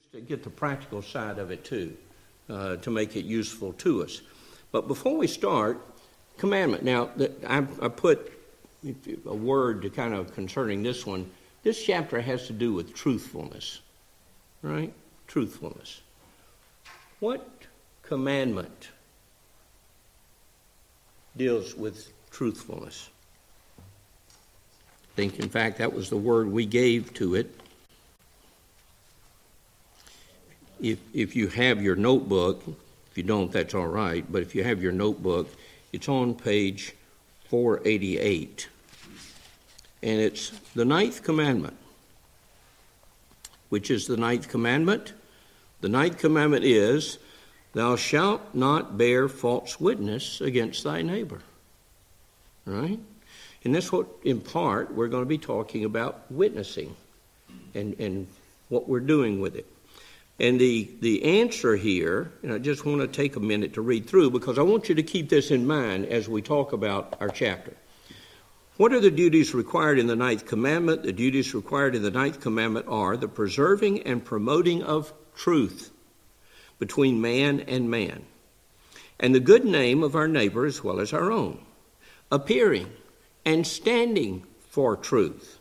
just 0.00 0.12
to 0.12 0.20
get 0.20 0.42
the 0.42 0.50
practical 0.50 1.02
side 1.02 1.38
of 1.38 1.50
it 1.50 1.64
too, 1.64 1.96
uh, 2.48 2.76
to 2.76 2.90
make 2.90 3.16
it 3.16 3.24
useful 3.24 3.72
to 3.74 4.02
us. 4.02 4.22
But 4.72 4.88
before 4.88 5.16
we 5.16 5.26
start, 5.26 5.80
commandment. 6.38 6.82
Now, 6.82 7.10
I, 7.46 7.66
I 7.82 7.88
put 7.88 8.32
a 9.26 9.34
word 9.34 9.82
to 9.82 9.90
kind 9.90 10.14
of 10.14 10.34
concerning 10.34 10.82
this 10.82 11.04
one. 11.04 11.30
This 11.62 11.84
chapter 11.84 12.20
has 12.20 12.46
to 12.46 12.54
do 12.54 12.72
with 12.72 12.94
truthfulness, 12.94 13.80
right? 14.62 14.92
Truthfulness. 15.26 16.00
What 17.18 17.46
commandment 18.02 18.88
deals 21.36 21.74
with 21.74 22.10
truthfulness? 22.30 23.10
I 23.78 25.16
think, 25.16 25.38
in 25.38 25.50
fact, 25.50 25.78
that 25.78 25.92
was 25.92 26.08
the 26.08 26.16
word 26.16 26.50
we 26.50 26.64
gave 26.64 27.12
to 27.14 27.34
it. 27.34 27.59
If, 30.82 30.98
if 31.12 31.36
you 31.36 31.48
have 31.48 31.82
your 31.82 31.96
notebook, 31.96 32.62
if 33.10 33.16
you 33.16 33.22
don't, 33.22 33.52
that's 33.52 33.74
all 33.74 33.86
right, 33.86 34.24
but 34.30 34.42
if 34.42 34.54
you 34.54 34.64
have 34.64 34.82
your 34.82 34.92
notebook, 34.92 35.48
it's 35.92 36.08
on 36.08 36.34
page 36.34 36.94
488. 37.48 38.68
And 40.02 40.20
it's 40.20 40.50
the 40.74 40.84
ninth 40.84 41.22
commandment. 41.22 41.76
Which 43.68 43.90
is 43.90 44.06
the 44.06 44.16
ninth 44.16 44.48
commandment? 44.48 45.12
The 45.80 45.88
ninth 45.88 46.18
commandment 46.18 46.64
is, 46.64 47.18
Thou 47.72 47.96
shalt 47.96 48.54
not 48.54 48.98
bear 48.98 49.28
false 49.28 49.78
witness 49.78 50.40
against 50.40 50.82
thy 50.84 51.02
neighbor. 51.02 51.40
Right? 52.64 52.98
And 53.64 53.74
that's 53.74 53.92
what, 53.92 54.06
in 54.24 54.40
part, 54.40 54.92
we're 54.92 55.08
going 55.08 55.22
to 55.22 55.28
be 55.28 55.38
talking 55.38 55.84
about 55.84 56.22
witnessing 56.30 56.96
and, 57.74 57.98
and 58.00 58.26
what 58.68 58.88
we're 58.88 59.00
doing 59.00 59.40
with 59.40 59.54
it. 59.54 59.66
And 60.40 60.58
the, 60.58 60.90
the 61.00 61.22
answer 61.38 61.76
here, 61.76 62.32
and 62.42 62.50
I 62.50 62.58
just 62.58 62.86
want 62.86 63.02
to 63.02 63.06
take 63.06 63.36
a 63.36 63.40
minute 63.40 63.74
to 63.74 63.82
read 63.82 64.06
through 64.06 64.30
because 64.30 64.58
I 64.58 64.62
want 64.62 64.88
you 64.88 64.94
to 64.94 65.02
keep 65.02 65.28
this 65.28 65.50
in 65.50 65.66
mind 65.66 66.06
as 66.06 66.30
we 66.30 66.40
talk 66.40 66.72
about 66.72 67.14
our 67.20 67.28
chapter. 67.28 67.76
What 68.78 68.94
are 68.94 69.00
the 69.00 69.10
duties 69.10 69.52
required 69.52 69.98
in 69.98 70.06
the 70.06 70.16
ninth 70.16 70.46
commandment? 70.46 71.02
The 71.02 71.12
duties 71.12 71.54
required 71.54 71.94
in 71.94 72.02
the 72.02 72.10
ninth 72.10 72.40
commandment 72.40 72.86
are 72.88 73.18
the 73.18 73.28
preserving 73.28 74.04
and 74.04 74.24
promoting 74.24 74.82
of 74.82 75.12
truth 75.36 75.90
between 76.78 77.20
man 77.20 77.60
and 77.60 77.90
man, 77.90 78.24
and 79.18 79.34
the 79.34 79.40
good 79.40 79.66
name 79.66 80.02
of 80.02 80.16
our 80.16 80.26
neighbor 80.26 80.64
as 80.64 80.82
well 80.82 81.00
as 81.00 81.12
our 81.12 81.30
own, 81.30 81.62
appearing 82.32 82.90
and 83.44 83.66
standing 83.66 84.46
for 84.70 84.96
truth, 84.96 85.58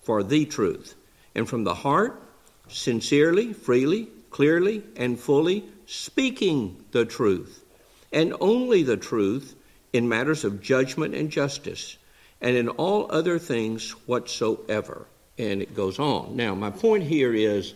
for 0.00 0.24
the 0.24 0.44
truth, 0.44 0.96
and 1.36 1.48
from 1.48 1.62
the 1.62 1.74
heart, 1.74 2.20
sincerely, 2.66 3.52
freely, 3.52 4.08
clearly, 4.38 4.84
and 4.94 5.18
fully 5.18 5.64
speaking 5.86 6.84
the 6.92 7.04
truth, 7.04 7.64
and 8.12 8.32
only 8.38 8.84
the 8.84 8.96
truth 8.96 9.56
in 9.92 10.08
matters 10.08 10.44
of 10.44 10.62
judgment 10.62 11.12
and 11.12 11.28
justice, 11.28 11.96
and 12.40 12.56
in 12.56 12.68
all 12.68 13.10
other 13.10 13.36
things 13.36 13.90
whatsoever. 14.06 15.08
And 15.38 15.60
it 15.60 15.74
goes 15.74 15.98
on. 15.98 16.36
Now, 16.36 16.54
my 16.54 16.70
point 16.70 17.02
here 17.02 17.34
is 17.34 17.74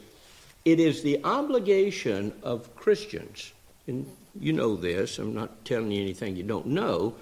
it 0.65 0.79
is 0.79 1.03
the 1.03 1.19
obligation 1.25 2.33
of 2.45 2.73
Christians, 2.77 3.53
and 3.89 4.07
you 4.39 4.53
know 4.53 4.77
this, 4.77 5.19
I'm 5.19 5.35
not 5.35 5.65
telling 5.65 5.91
you 5.91 6.01
anything 6.01 6.37
you 6.37 6.45
don't 6.45 6.69
know, 6.69 7.17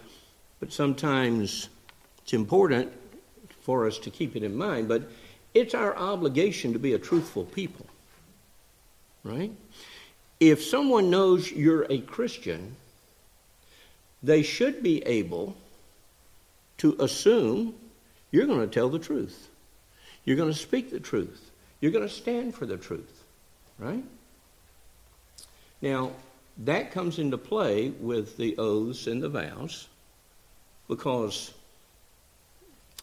but 0.59 0.71
sometimes 0.71 1.71
it's 2.23 2.35
important 2.35 2.93
for 3.63 3.87
us 3.87 3.99
to 4.01 4.11
keep 4.11 4.37
it 4.37 4.43
in 4.43 4.55
mind, 4.55 4.87
but 4.87 5.11
it's 5.55 5.75
our 5.75 5.97
obligation 5.97 6.75
to 6.75 6.79
be 6.79 6.93
a 6.93 6.99
truthful 6.99 7.47
people. 7.47 7.87
Right? 9.25 9.53
If 10.39 10.63
someone 10.63 11.11
knows 11.11 11.51
you're 11.51 11.87
a 11.91 11.99
Christian, 11.99 12.77
they 14.23 14.43
should 14.43 14.83
be 14.83 15.03
able 15.07 15.57
to 16.79 16.97
assume 16.99 17.75
you're 18.31 18.47
going 18.47 18.61
to 18.61 18.75
tell 18.75 18.89
the 18.89 18.99
truth. 18.99 19.49
You're 20.25 20.37
going 20.37 20.53
to 20.53 20.59
speak 20.59 20.91
the 20.91 21.01
truth. 21.01 21.51
You're 21.81 21.93
going 21.93 22.09
to 22.09 22.15
stand 22.15 22.55
for 22.55 22.67
the 22.67 22.77
truth. 22.77 23.25
Right? 23.79 24.05
Now, 25.83 26.13
that 26.59 26.91
comes 26.91 27.19
into 27.19 27.39
play 27.39 27.91
with 27.91 28.37
the 28.37 28.57
oaths 28.59 29.07
and 29.07 29.23
the 29.23 29.29
vows 29.29 29.89
because 30.89 31.55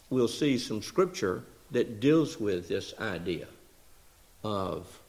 we'll 0.09 0.27
see 0.27 0.57
some 0.57 0.81
scripture 0.81 1.44
that 1.72 2.00
deals 2.00 2.39
with 2.39 2.67
this 2.67 2.94
idea 3.00 3.47
of 4.44 5.00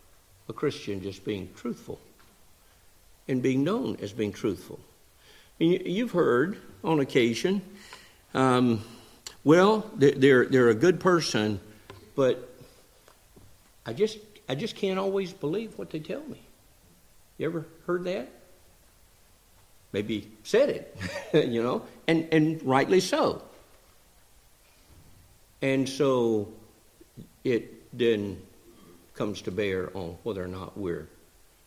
a 0.48 0.52
Christian 0.52 1.02
just 1.02 1.24
being 1.24 1.48
truthful 1.56 1.98
and 3.28 3.42
being 3.42 3.62
known 3.62 3.98
as 4.00 4.12
being 4.12 4.32
truthful. 4.32 4.80
You've 5.58 6.12
heard 6.12 6.58
on 6.82 7.00
occasion, 7.00 7.62
um, 8.32 8.82
well, 9.44 9.90
they're, 9.96 10.46
they're 10.46 10.68
a 10.68 10.74
good 10.74 11.00
person, 11.00 11.60
but 12.14 12.48
I 13.84 13.92
just, 13.92 14.18
I 14.48 14.54
just 14.54 14.76
can't 14.76 14.98
always 14.98 15.32
believe 15.32 15.78
what 15.78 15.90
they 15.90 15.98
tell 15.98 16.22
me. 16.22 16.40
You 17.38 17.46
ever 17.46 17.66
heard 17.86 18.04
that? 18.04 18.28
Maybe 19.92 20.30
said 20.44 20.68
it, 20.70 20.96
you 21.48 21.62
know, 21.62 21.82
and, 22.06 22.28
and 22.32 22.62
rightly 22.62 23.00
so. 23.00 23.42
And 25.60 25.88
so 25.88 26.52
it 27.44 27.96
then 27.96 28.40
comes 29.18 29.42
to 29.42 29.50
bear 29.50 29.90
on 29.94 30.16
whether 30.22 30.42
or 30.42 30.48
not 30.48 30.78
we're 30.78 31.08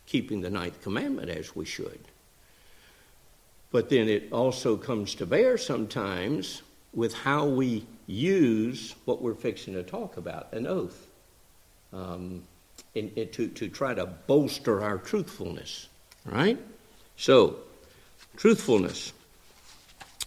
keeping 0.06 0.40
the 0.40 0.50
ninth 0.50 0.82
commandment 0.82 1.28
as 1.28 1.54
we 1.54 1.66
should. 1.66 2.00
But 3.70 3.90
then 3.90 4.08
it 4.08 4.32
also 4.32 4.76
comes 4.76 5.14
to 5.16 5.26
bear 5.26 5.58
sometimes 5.58 6.62
with 6.94 7.14
how 7.14 7.46
we 7.46 7.86
use 8.06 8.94
what 9.04 9.22
we're 9.22 9.34
fixing 9.34 9.74
to 9.74 9.82
talk 9.82 10.16
about 10.16 10.52
an 10.52 10.66
oath 10.66 11.06
um, 11.92 12.42
in, 12.94 13.12
in, 13.16 13.28
to, 13.28 13.48
to 13.48 13.68
try 13.68 13.94
to 13.94 14.06
bolster 14.06 14.82
our 14.82 14.98
truthfulness, 14.98 15.88
right? 16.24 16.58
So, 17.16 17.56
truthfulness, 18.36 19.12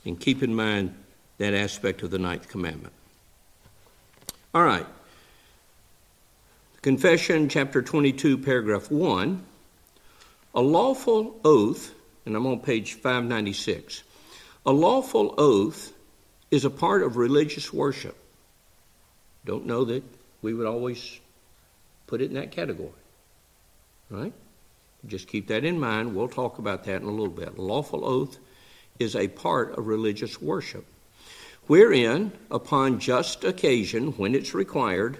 and 0.05 0.19
keep 0.19 0.43
in 0.43 0.55
mind 0.55 0.95
that 1.39 1.53
aspect 1.53 2.03
of 2.03 2.11
the 2.11 2.19
ninth 2.19 2.47
commandment. 2.47 2.93
All 4.53 4.63
right. 4.63 4.85
Confession, 6.85 7.49
chapter 7.49 7.81
22, 7.81 8.37
paragraph 8.37 8.91
1. 8.91 9.43
A 10.53 10.61
lawful 10.61 11.35
oath, 11.43 11.91
and 12.27 12.35
I'm 12.35 12.45
on 12.45 12.59
page 12.59 12.93
596. 12.93 14.03
A 14.67 14.71
lawful 14.71 15.33
oath 15.39 15.91
is 16.51 16.63
a 16.63 16.69
part 16.69 17.01
of 17.01 17.17
religious 17.17 17.73
worship. 17.73 18.15
Don't 19.45 19.65
know 19.65 19.83
that 19.85 20.03
we 20.43 20.53
would 20.53 20.67
always 20.67 21.19
put 22.05 22.21
it 22.21 22.25
in 22.25 22.35
that 22.35 22.51
category. 22.51 22.91
Right? 24.11 24.33
Just 25.07 25.27
keep 25.27 25.47
that 25.47 25.65
in 25.65 25.79
mind. 25.79 26.15
We'll 26.15 26.27
talk 26.27 26.59
about 26.59 26.83
that 26.83 27.01
in 27.01 27.07
a 27.07 27.11
little 27.11 27.29
bit. 27.29 27.57
A 27.57 27.61
lawful 27.63 28.05
oath 28.05 28.37
is 28.99 29.15
a 29.15 29.27
part 29.27 29.75
of 29.75 29.87
religious 29.87 30.39
worship 30.39 30.85
wherein, 31.65 32.31
upon 32.51 32.99
just 32.99 33.43
occasion, 33.43 34.11
when 34.17 34.35
it's 34.35 34.53
required, 34.53 35.17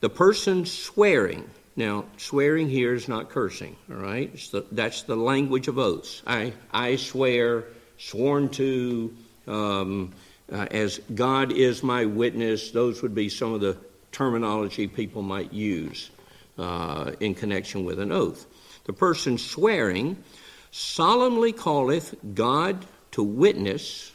the 0.00 0.10
person 0.10 0.66
swearing, 0.66 1.48
now, 1.76 2.04
swearing 2.16 2.68
here 2.68 2.94
is 2.94 3.08
not 3.08 3.30
cursing, 3.30 3.76
all 3.90 3.96
right? 3.96 4.34
The, 4.50 4.64
that's 4.72 5.02
the 5.02 5.16
language 5.16 5.68
of 5.68 5.78
oaths. 5.78 6.22
I, 6.26 6.52
I 6.72 6.96
swear, 6.96 7.64
sworn 7.98 8.48
to, 8.50 9.14
um, 9.46 10.12
uh, 10.50 10.66
as 10.70 11.00
God 11.14 11.52
is 11.52 11.82
my 11.82 12.06
witness, 12.06 12.70
those 12.70 13.02
would 13.02 13.14
be 13.14 13.28
some 13.28 13.52
of 13.52 13.60
the 13.60 13.76
terminology 14.10 14.88
people 14.88 15.22
might 15.22 15.52
use 15.52 16.10
uh, 16.58 17.12
in 17.20 17.34
connection 17.34 17.84
with 17.84 18.00
an 18.00 18.10
oath. 18.10 18.46
The 18.84 18.92
person 18.92 19.38
swearing 19.38 20.22
solemnly 20.70 21.52
calleth 21.52 22.14
God 22.34 22.84
to 23.12 23.22
witness 23.22 24.12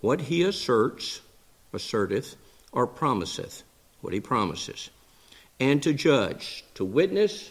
what 0.00 0.20
he 0.20 0.42
asserts, 0.42 1.20
asserteth, 1.72 2.36
or 2.72 2.86
promiseth, 2.86 3.62
what 4.00 4.12
he 4.12 4.20
promises, 4.20 4.90
and 5.58 5.82
to 5.82 5.92
judge, 5.92 6.64
to 6.74 6.84
witness 6.84 7.50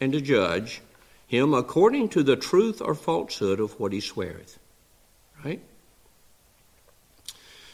and 0.00 0.12
to 0.12 0.20
judge 0.20 0.82
him 1.26 1.54
according 1.54 2.08
to 2.10 2.22
the 2.22 2.36
truth 2.36 2.80
or 2.80 2.94
falsehood 2.94 3.60
of 3.60 3.78
what 3.80 3.92
he 3.92 4.00
sweareth. 4.00 4.58
Right? 5.44 5.60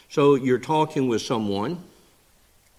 So 0.09 0.35
you're 0.35 0.59
talking 0.59 1.07
with 1.07 1.21
someone, 1.21 1.83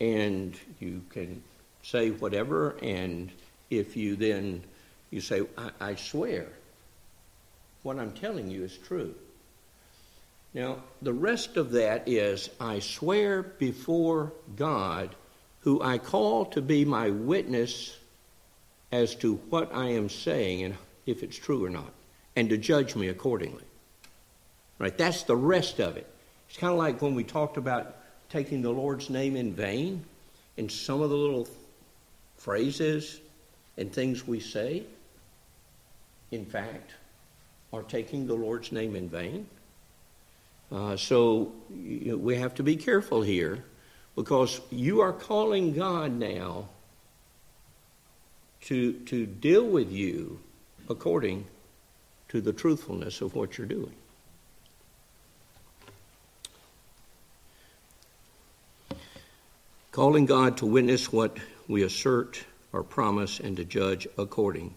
and 0.00 0.56
you 0.80 1.02
can 1.10 1.42
say 1.82 2.10
whatever, 2.10 2.76
and 2.82 3.30
if 3.70 3.96
you 3.96 4.16
then 4.16 4.62
you 5.10 5.20
say, 5.20 5.42
I, 5.56 5.70
I 5.80 5.94
swear, 5.94 6.46
what 7.82 7.98
I'm 7.98 8.12
telling 8.12 8.50
you 8.50 8.64
is 8.64 8.76
true. 8.76 9.14
Now, 10.54 10.78
the 11.02 11.12
rest 11.12 11.56
of 11.56 11.72
that 11.72 12.08
is 12.08 12.50
I 12.60 12.78
swear 12.78 13.42
before 13.42 14.32
God, 14.56 15.14
who 15.64 15.80
I 15.82 15.96
call 15.96 16.44
to 16.46 16.60
be 16.60 16.84
my 16.84 17.08
witness 17.08 17.96
as 18.92 19.14
to 19.16 19.36
what 19.48 19.74
I 19.74 19.88
am 19.88 20.10
saying 20.10 20.62
and 20.62 20.76
if 21.06 21.22
it's 21.22 21.38
true 21.38 21.64
or 21.64 21.70
not, 21.70 21.90
and 22.36 22.50
to 22.50 22.58
judge 22.58 22.94
me 22.94 23.08
accordingly. 23.08 23.64
Right? 24.78 24.96
That's 24.96 25.22
the 25.22 25.36
rest 25.36 25.80
of 25.80 25.96
it. 25.96 26.06
It's 26.48 26.58
kind 26.58 26.72
of 26.72 26.78
like 26.78 27.00
when 27.00 27.14
we 27.14 27.24
talked 27.24 27.56
about 27.56 27.96
taking 28.28 28.60
the 28.60 28.70
Lord's 28.70 29.08
name 29.08 29.36
in 29.36 29.54
vain, 29.54 30.04
and 30.58 30.70
some 30.70 31.00
of 31.00 31.08
the 31.08 31.16
little 31.16 31.48
phrases 32.36 33.20
and 33.78 33.92
things 33.92 34.26
we 34.26 34.40
say, 34.40 34.84
in 36.30 36.44
fact, 36.44 36.92
are 37.72 37.82
taking 37.82 38.26
the 38.26 38.34
Lord's 38.34 38.70
name 38.70 38.96
in 38.96 39.08
vain. 39.08 39.46
Uh, 40.70 40.96
so 40.96 41.52
you 41.70 42.12
know, 42.12 42.16
we 42.16 42.36
have 42.36 42.54
to 42.56 42.62
be 42.62 42.76
careful 42.76 43.22
here 43.22 43.64
because 44.16 44.60
you 44.70 45.00
are 45.00 45.12
calling 45.12 45.74
God 45.74 46.12
now 46.12 46.68
to, 48.62 48.92
to 48.92 49.26
deal 49.26 49.64
with 49.64 49.90
you 49.90 50.40
according 50.88 51.46
to 52.28 52.40
the 52.40 52.52
truthfulness 52.52 53.20
of 53.20 53.34
what 53.34 53.58
you're 53.58 53.66
doing. 53.66 53.94
Calling 59.92 60.26
God 60.26 60.56
to 60.58 60.66
witness 60.66 61.12
what 61.12 61.36
we 61.68 61.82
assert 61.82 62.44
or 62.72 62.82
promise 62.82 63.38
and 63.38 63.56
to 63.56 63.64
judge 63.64 64.08
according 64.18 64.74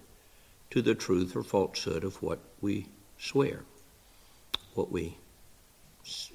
to 0.69 0.81
the 0.81 0.94
truth 0.94 1.36
or 1.36 1.44
falsehood 1.44 2.04
of 2.04 2.22
what 2.22 2.40
we 2.62 2.88
swear, 3.18 3.63
what 4.75 4.92
we 4.92 5.18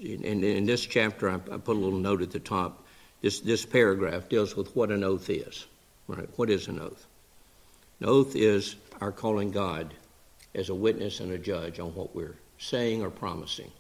in, 0.01 0.45
in 0.45 0.67
this 0.67 0.85
chapter, 0.85 1.31
I, 1.31 1.35
I, 1.35 1.59
put 1.59 1.77
a 1.77 1.81
little 1.81 1.99
note 1.99 2.23
at 2.23 2.31
the 2.31 2.41
top. 2.41 2.82
This, 3.23 3.41
this 3.41 3.65
paragraph 3.65 4.29
deals 4.29 4.57
with 4.57 4.75
what 4.77 4.91
an 4.91 5.05
oath 5.05 5.31
is. 5.31 5.67
Right? 6.09 6.29
What 6.37 6.51
is 6.51 6.69
an 6.69 6.81
oath? 6.81 7.07
An 8.01 8.09
oath 8.09 8.35
is 8.35 8.77
our 9.01 9.13
calling 9.13 9.53
God 9.53 9.95
as 10.55 10.69
a 10.69 10.75
witness 10.75 11.21
and 11.21 11.33
a 11.33 11.39
judge 11.39 11.81
on 11.81 11.95
what 11.95 12.15
we're 12.15 12.37
saying 12.59 13.03
or 13.03 13.11
promising. 13.11 13.71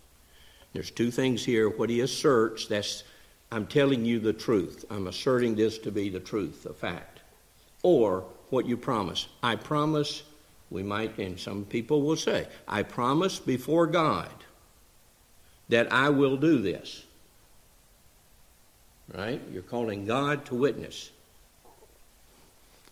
There's 0.73 0.91
two 0.91 1.11
things 1.11 1.45
here. 1.45 1.69
What 1.69 1.91
he 1.91 2.01
asserts, 2.01 2.67
that's 2.67 3.05
I'm 3.51 3.67
telling 3.67 4.05
you 4.07 4.19
the 4.19 4.33
truth. 4.33 4.85
I'm 4.91 5.09
asserting 5.09 5.55
this 5.55 5.77
to 5.79 5.93
be 5.93 6.09
the 6.09 6.21
truth, 6.21 6.63
the 6.63 6.73
fact. 6.73 7.21
Or 7.83 8.25
what 8.49 8.67
you 8.67 8.77
promise. 8.77 9.27
I 9.43 9.57
promise, 9.57 10.23
we 10.71 10.83
might, 10.83 11.19
and 11.19 11.39
some 11.39 11.65
people 11.65 12.03
will 12.03 12.17
say, 12.17 12.47
I 12.67 12.83
promise 12.83 13.39
before 13.39 13.87
God 13.87 14.31
that 15.69 15.93
I 15.93 16.09
will 16.09 16.37
do 16.37 16.61
this. 16.61 17.05
Right? 19.15 19.41
You're 19.53 19.63
calling 19.63 20.07
God 20.07 20.47
to 20.47 20.55
witness. 20.55 21.11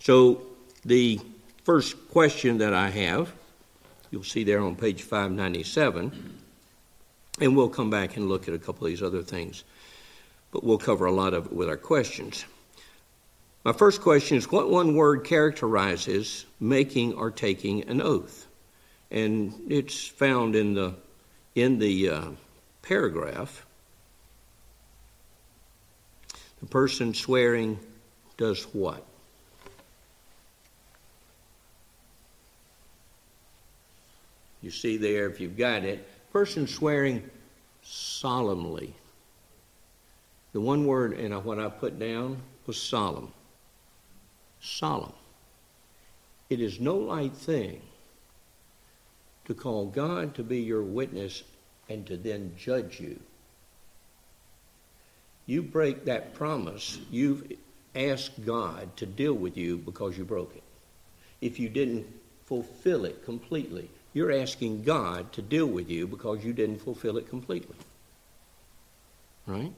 So, 0.01 0.43
the 0.85 1.21
first 1.65 2.09
question 2.11 2.59
that 2.59 2.75
I 2.75 2.91
have, 2.91 3.33
you'll 4.11 4.25
see 4.25 4.45
there 4.45 4.61
on 4.61 4.77
page 4.77 5.03
597, 5.03 6.39
and 7.41 7.57
we'll 7.57 7.69
come 7.69 7.91
back 7.91 8.17
and 8.17 8.29
look 8.29 8.49
at 8.49 8.55
a 8.55 8.59
couple 8.59 8.87
of 8.87 8.91
these 8.91 9.03
other 9.03 9.23
things, 9.23 9.65
but 10.53 10.65
we'll 10.65 10.79
cover 10.79 11.07
a 11.07 11.13
lot 11.13 11.33
of 11.33 11.47
it 11.47 11.53
with 11.53 11.69
our 11.69 11.77
questions. 11.77 12.45
My 13.65 13.73
first 13.73 14.01
question 14.01 14.39
is 14.39 14.51
what 14.51 14.71
one 14.71 14.95
word 14.95 15.25
characterizes 15.25 16.47
making 16.61 17.13
or 17.15 17.31
taking 17.31 17.85
an 17.89 18.01
oath? 18.01 18.47
And 19.11 19.53
it's 19.69 20.07
found 20.07 20.57
in 20.57 20.73
the 20.75 20.95
in 21.55 21.79
the 21.79 22.09
uh, 22.09 22.29
paragraph, 22.81 23.67
the 26.61 26.67
person 26.67 27.15
swearing 27.15 27.79
does 28.37 28.65
what? 28.75 29.05
You 34.63 34.71
see 34.71 34.97
there, 34.99 35.29
if 35.29 35.41
you've 35.41 35.57
got 35.57 35.85
it, 35.85 36.07
person 36.33 36.67
swearing 36.67 37.29
solemnly. 37.83 38.95
The 40.53 40.61
one 40.61 40.87
word, 40.87 41.15
and 41.15 41.45
what 41.45 41.59
I 41.59 41.69
put 41.69 41.99
down 41.99 42.43
was 42.67 42.81
solemn. 42.81 43.33
Solemn. 44.61 45.13
It 46.51 46.61
is 46.61 46.81
no 46.81 46.97
light 46.97 47.33
thing 47.33 47.81
to 49.47 49.55
call 49.55 49.87
God 49.87 50.35
to 50.35 50.43
be 50.43 50.61
your 50.61 50.83
witness 50.83 51.43
and 51.89 52.07
to 52.07 52.17
then 52.17 52.53
judge 52.59 53.01
you. 53.01 53.19
You 55.51 55.63
break 55.63 56.05
that 56.05 56.35
promise, 56.35 56.97
you've 57.11 57.43
asked 57.97 58.47
God 58.47 58.97
to 58.99 59.05
deal 59.05 59.35
with 59.35 59.57
you 59.57 59.79
because 59.79 60.17
you 60.17 60.25
broke 60.25 60.55
it. 60.55 60.63
If 61.41 61.59
you 61.59 61.69
didn't 61.69 62.07
fulfill 62.45 63.05
it 63.05 63.25
completely, 63.25 63.91
you're 64.13 64.31
asking 64.31 64.85
God 64.85 65.33
to 65.33 65.43
deal 65.43 65.67
with 65.67 65.91
you 65.91 66.07
because 66.07 66.45
you 66.45 66.53
didn't 66.53 66.79
fulfill 66.79 67.17
it 67.17 67.29
completely. 67.29 67.75
Right? 69.45 69.73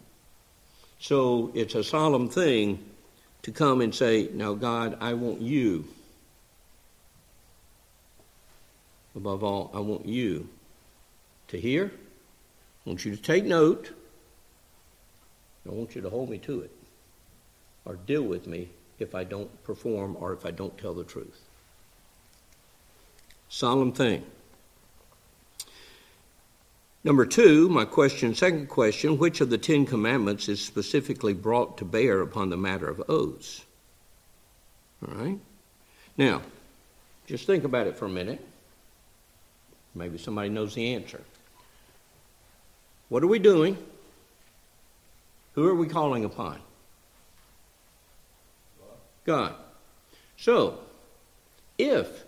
So 0.99 1.51
it's 1.55 1.75
a 1.75 1.83
solemn 1.83 2.29
thing 2.29 2.85
to 3.41 3.51
come 3.51 3.81
and 3.81 3.95
say, 3.95 4.29
Now, 4.35 4.53
God, 4.53 4.99
I 5.01 5.15
want 5.15 5.41
you. 5.41 5.87
Above 9.17 9.43
all, 9.43 9.71
I 9.73 9.81
want 9.81 10.05
you 10.05 10.51
to 11.49 11.59
hear. 11.59 11.91
I 12.85 12.91
want 12.91 13.07
you 13.07 13.17
to 13.17 13.23
take 13.23 13.47
note. 13.47 13.91
I 15.67 15.71
want 15.71 15.95
you 15.95 16.03
to 16.03 16.11
hold 16.11 16.29
me 16.29 16.39
to 16.39 16.61
it 16.61 16.71
or 17.85 17.97
deal 17.97 18.23
with 18.23 18.47
me 18.47 18.69
if 18.99 19.15
I 19.15 19.25
don't 19.25 19.63
perform 19.65 20.17
or 20.19 20.33
if 20.33 20.45
I 20.45 20.51
don't 20.51 20.77
tell 20.79 20.95
the 20.95 21.05
truth. 21.05 21.41
Solemn 23.49 23.93
thing. 23.93 24.25
Number 27.05 27.27
two, 27.27 27.69
my 27.69 27.85
question, 27.85 28.35
second 28.35 28.69
question, 28.69 29.19
which 29.19 29.41
of 29.41 29.51
the 29.51 29.59
Ten 29.59 29.87
Commandments 29.87 30.49
is 30.49 30.65
specifically 30.65 31.35
brought 31.35 31.79
to 31.79 31.85
bear 31.85 32.21
upon 32.21 32.49
the 32.49 32.57
matter 32.57 32.89
of 32.89 33.03
oaths? 33.09 33.65
All 35.07 35.15
right? 35.15 35.39
Now, 36.17 36.43
just 37.27 37.47
think 37.47 37.65
about 37.65 37.89
it 37.89 37.97
for 37.97 38.07
a 38.07 38.11
minute. 38.11 38.45
Maybe 39.95 40.17
somebody 40.17 40.49
knows 40.49 40.75
the 40.75 40.95
answer. 40.95 41.21
What 43.09 43.23
are 43.23 43.27
we 43.29 43.41
doing? 43.41 43.77
Who 45.55 45.67
are 45.69 45.75
we 45.75 45.87
calling 45.87 46.25
upon? 46.25 46.59
God. 49.25 49.55
So, 50.37 50.81
if 51.79 52.25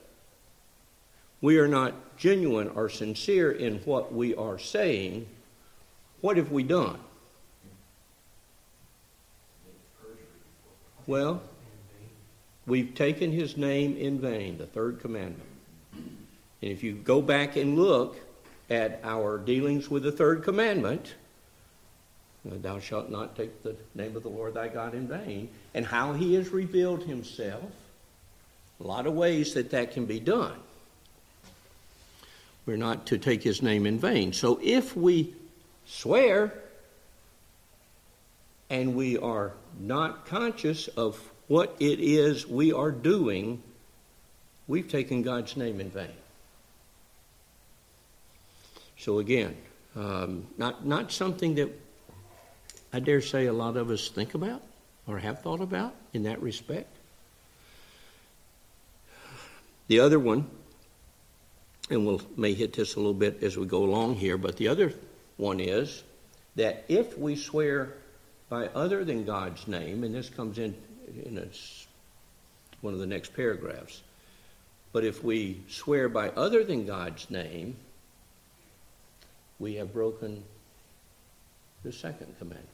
we 1.40 1.58
are 1.58 1.68
not 1.68 2.16
genuine 2.16 2.68
or 2.68 2.88
sincere 2.88 3.50
in 3.50 3.78
what 3.80 4.12
we 4.12 4.34
are 4.34 4.58
saying, 4.58 5.26
what 6.20 6.36
have 6.36 6.52
we 6.52 6.62
done? 6.62 6.98
Well, 11.06 11.42
we've 12.66 12.94
taken 12.94 13.32
his 13.32 13.56
name 13.56 13.96
in 13.96 14.20
vain, 14.20 14.56
the 14.56 14.66
third 14.66 15.00
commandment. 15.00 15.50
And 15.92 16.70
if 16.70 16.82
you 16.82 16.94
go 16.94 17.20
back 17.20 17.56
and 17.56 17.76
look, 17.78 18.16
at 18.70 19.00
our 19.04 19.38
dealings 19.38 19.90
with 19.90 20.02
the 20.02 20.12
third 20.12 20.42
commandment, 20.42 21.14
thou 22.44 22.78
shalt 22.78 23.10
not 23.10 23.36
take 23.36 23.62
the 23.62 23.74
name 23.94 24.16
of 24.16 24.22
the 24.22 24.28
Lord 24.28 24.54
thy 24.54 24.68
God 24.68 24.94
in 24.94 25.08
vain, 25.08 25.48
and 25.72 25.86
how 25.86 26.12
he 26.12 26.34
has 26.34 26.50
revealed 26.50 27.02
himself, 27.02 27.64
a 28.80 28.86
lot 28.86 29.06
of 29.06 29.14
ways 29.14 29.54
that 29.54 29.70
that 29.70 29.92
can 29.92 30.04
be 30.04 30.20
done. 30.20 30.58
We're 32.66 32.76
not 32.76 33.06
to 33.06 33.18
take 33.18 33.42
his 33.42 33.62
name 33.62 33.86
in 33.86 33.98
vain. 33.98 34.32
So 34.32 34.58
if 34.62 34.96
we 34.96 35.34
swear 35.86 36.54
and 38.70 38.94
we 38.94 39.18
are 39.18 39.52
not 39.78 40.26
conscious 40.26 40.88
of 40.88 41.20
what 41.48 41.76
it 41.78 42.00
is 42.00 42.46
we 42.46 42.72
are 42.72 42.90
doing, 42.90 43.62
we've 44.66 44.88
taken 44.88 45.22
God's 45.22 45.56
name 45.56 45.80
in 45.80 45.90
vain. 45.90 46.08
So 48.98 49.18
again, 49.18 49.56
um, 49.96 50.46
not 50.56 50.86
not 50.86 51.12
something 51.12 51.56
that 51.56 51.70
I 52.94 53.00
dare 53.00 53.20
say 53.20 53.46
a 53.46 53.52
lot 53.52 53.76
of 53.76 53.90
us 53.90 54.08
think 54.08 54.34
about 54.34 54.62
or 55.08 55.18
have 55.18 55.42
thought 55.42 55.60
about 55.60 55.96
in 56.12 56.22
that 56.22 56.40
respect. 56.40 56.86
The 59.88 59.98
other 59.98 60.20
one, 60.20 60.48
and 61.90 62.06
we'll 62.06 62.22
may 62.36 62.54
hit 62.54 62.72
this 62.72 62.94
a 62.94 62.98
little 62.98 63.12
bit 63.12 63.42
as 63.42 63.56
we 63.56 63.66
go 63.66 63.82
along 63.82 64.14
here, 64.14 64.38
but 64.38 64.56
the 64.58 64.68
other 64.68 64.94
one 65.38 65.58
is 65.58 66.04
that 66.54 66.84
if 66.86 67.18
we 67.18 67.34
swear 67.34 67.94
by 68.48 68.68
other 68.68 69.04
than 69.04 69.24
God's 69.24 69.66
name, 69.66 70.04
and 70.04 70.14
this 70.14 70.30
comes 70.30 70.58
in 70.58 70.76
in 71.24 71.50
one 72.80 72.94
of 72.94 73.00
the 73.00 73.06
next 73.06 73.34
paragraphs, 73.34 74.02
but 74.92 75.02
if 75.02 75.24
we 75.24 75.60
swear 75.68 76.08
by 76.08 76.28
other 76.28 76.62
than 76.62 76.86
God's 76.86 77.28
name, 77.28 77.74
we 79.58 79.74
have 79.74 79.92
broken 79.92 80.44
the 81.82 81.90
second 81.90 82.32
commandment, 82.38 82.68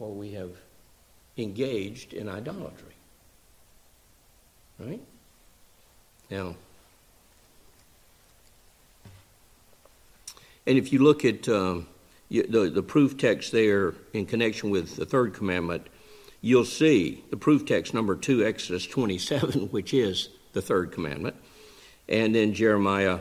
for 0.00 0.10
we 0.10 0.32
have 0.32 0.50
engaged 1.36 2.14
in 2.14 2.26
idolatry. 2.26 2.94
Right? 4.78 5.02
Now, 6.30 6.56
and 10.66 10.78
if 10.78 10.90
you 10.90 11.00
look 11.00 11.26
at 11.26 11.46
um, 11.50 11.86
the, 12.30 12.70
the 12.74 12.82
proof 12.82 13.18
text 13.18 13.52
there 13.52 13.92
in 14.14 14.24
connection 14.24 14.70
with 14.70 14.96
the 14.96 15.04
third 15.04 15.34
commandment, 15.34 15.86
you'll 16.40 16.64
see 16.64 17.22
the 17.28 17.36
proof 17.36 17.66
text 17.66 17.92
number 17.92 18.16
two, 18.16 18.42
Exodus 18.42 18.86
27, 18.86 19.68
which 19.70 19.92
is 19.92 20.30
the 20.54 20.62
third 20.62 20.92
commandment, 20.92 21.36
and 22.08 22.34
then 22.34 22.54
Jeremiah 22.54 23.20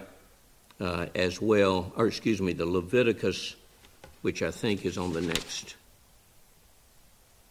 uh, 0.79 1.07
as 1.13 1.41
well, 1.41 1.91
or 1.97 2.07
excuse 2.07 2.41
me, 2.41 2.53
the 2.53 2.65
Leviticus, 2.65 3.57
which 4.21 4.41
I 4.41 4.51
think 4.51 4.85
is 4.85 4.97
on 4.97 5.11
the 5.11 5.19
next 5.19 5.75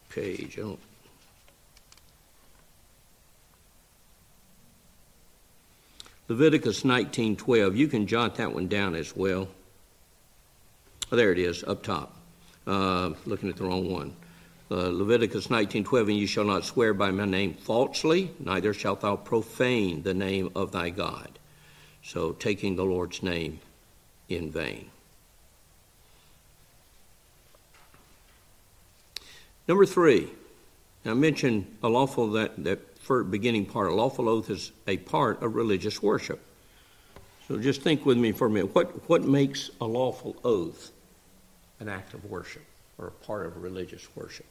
page. 0.09 0.57
I 0.57 0.61
don't 0.61 0.79
Leviticus 6.29 6.83
19:12. 6.83 7.75
You 7.75 7.87
can 7.87 8.05
jot 8.05 8.35
that 8.35 8.53
one 8.53 8.67
down 8.67 8.93
as 8.93 9.15
well. 9.15 9.47
Oh, 11.11 11.15
there 11.15 11.31
it 11.31 11.39
is, 11.39 11.63
up 11.63 11.81
top. 11.81 12.15
Uh, 12.67 13.13
looking 13.25 13.49
at 13.49 13.55
the 13.55 13.63
wrong 13.63 13.91
one. 13.91 14.15
Uh, 14.69 14.89
Leviticus 14.89 15.47
19:12. 15.47 16.07
And 16.07 16.17
you 16.17 16.27
shall 16.27 16.43
not 16.43 16.65
swear 16.65 16.93
by 16.93 17.09
my 17.09 17.25
name 17.25 17.55
falsely, 17.55 18.31
neither 18.39 18.75
shalt 18.75 19.01
thou 19.01 19.15
profane 19.15 20.03
the 20.03 20.13
name 20.13 20.51
of 20.55 20.71
thy 20.71 20.91
God. 20.91 21.39
So 22.03 22.33
taking 22.33 22.75
the 22.75 22.85
Lord's 22.85 23.23
name 23.23 23.59
in 24.29 24.51
vain. 24.51 24.91
Number 29.69 29.85
three. 29.85 30.27
I 31.05 31.13
mentioned 31.13 31.77
a 31.83 31.89
lawful 31.89 32.31
that 32.31 32.61
that 32.63 32.79
beginning 33.29 33.67
part. 33.67 33.91
A 33.91 33.93
lawful 33.93 34.27
oath 34.27 34.49
is 34.49 34.71
a 34.87 34.97
part 34.97 35.43
of 35.43 35.55
religious 35.55 36.01
worship. 36.01 36.41
So 37.47 37.57
just 37.59 37.83
think 37.83 38.03
with 38.03 38.17
me 38.17 38.31
for 38.31 38.47
a 38.47 38.49
minute. 38.49 38.73
What, 38.73 39.07
what 39.07 39.23
makes 39.23 39.69
a 39.79 39.85
lawful 39.85 40.35
oath 40.43 40.91
an 41.79 41.87
act 41.87 42.15
of 42.15 42.25
worship 42.25 42.63
or 42.97 43.07
a 43.07 43.11
part 43.11 43.45
of 43.45 43.61
religious 43.61 44.07
worship? 44.15 44.47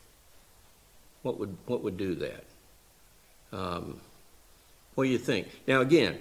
What 1.23 1.39
would, 1.41 1.57
what 1.67 1.83
would 1.83 1.97
do 1.97 2.15
that? 2.15 2.45
Um, 3.53 4.01
what 4.95 5.05
do 5.05 5.11
you 5.11 5.19
think? 5.19 5.49
Now, 5.67 5.81
again, 5.81 6.19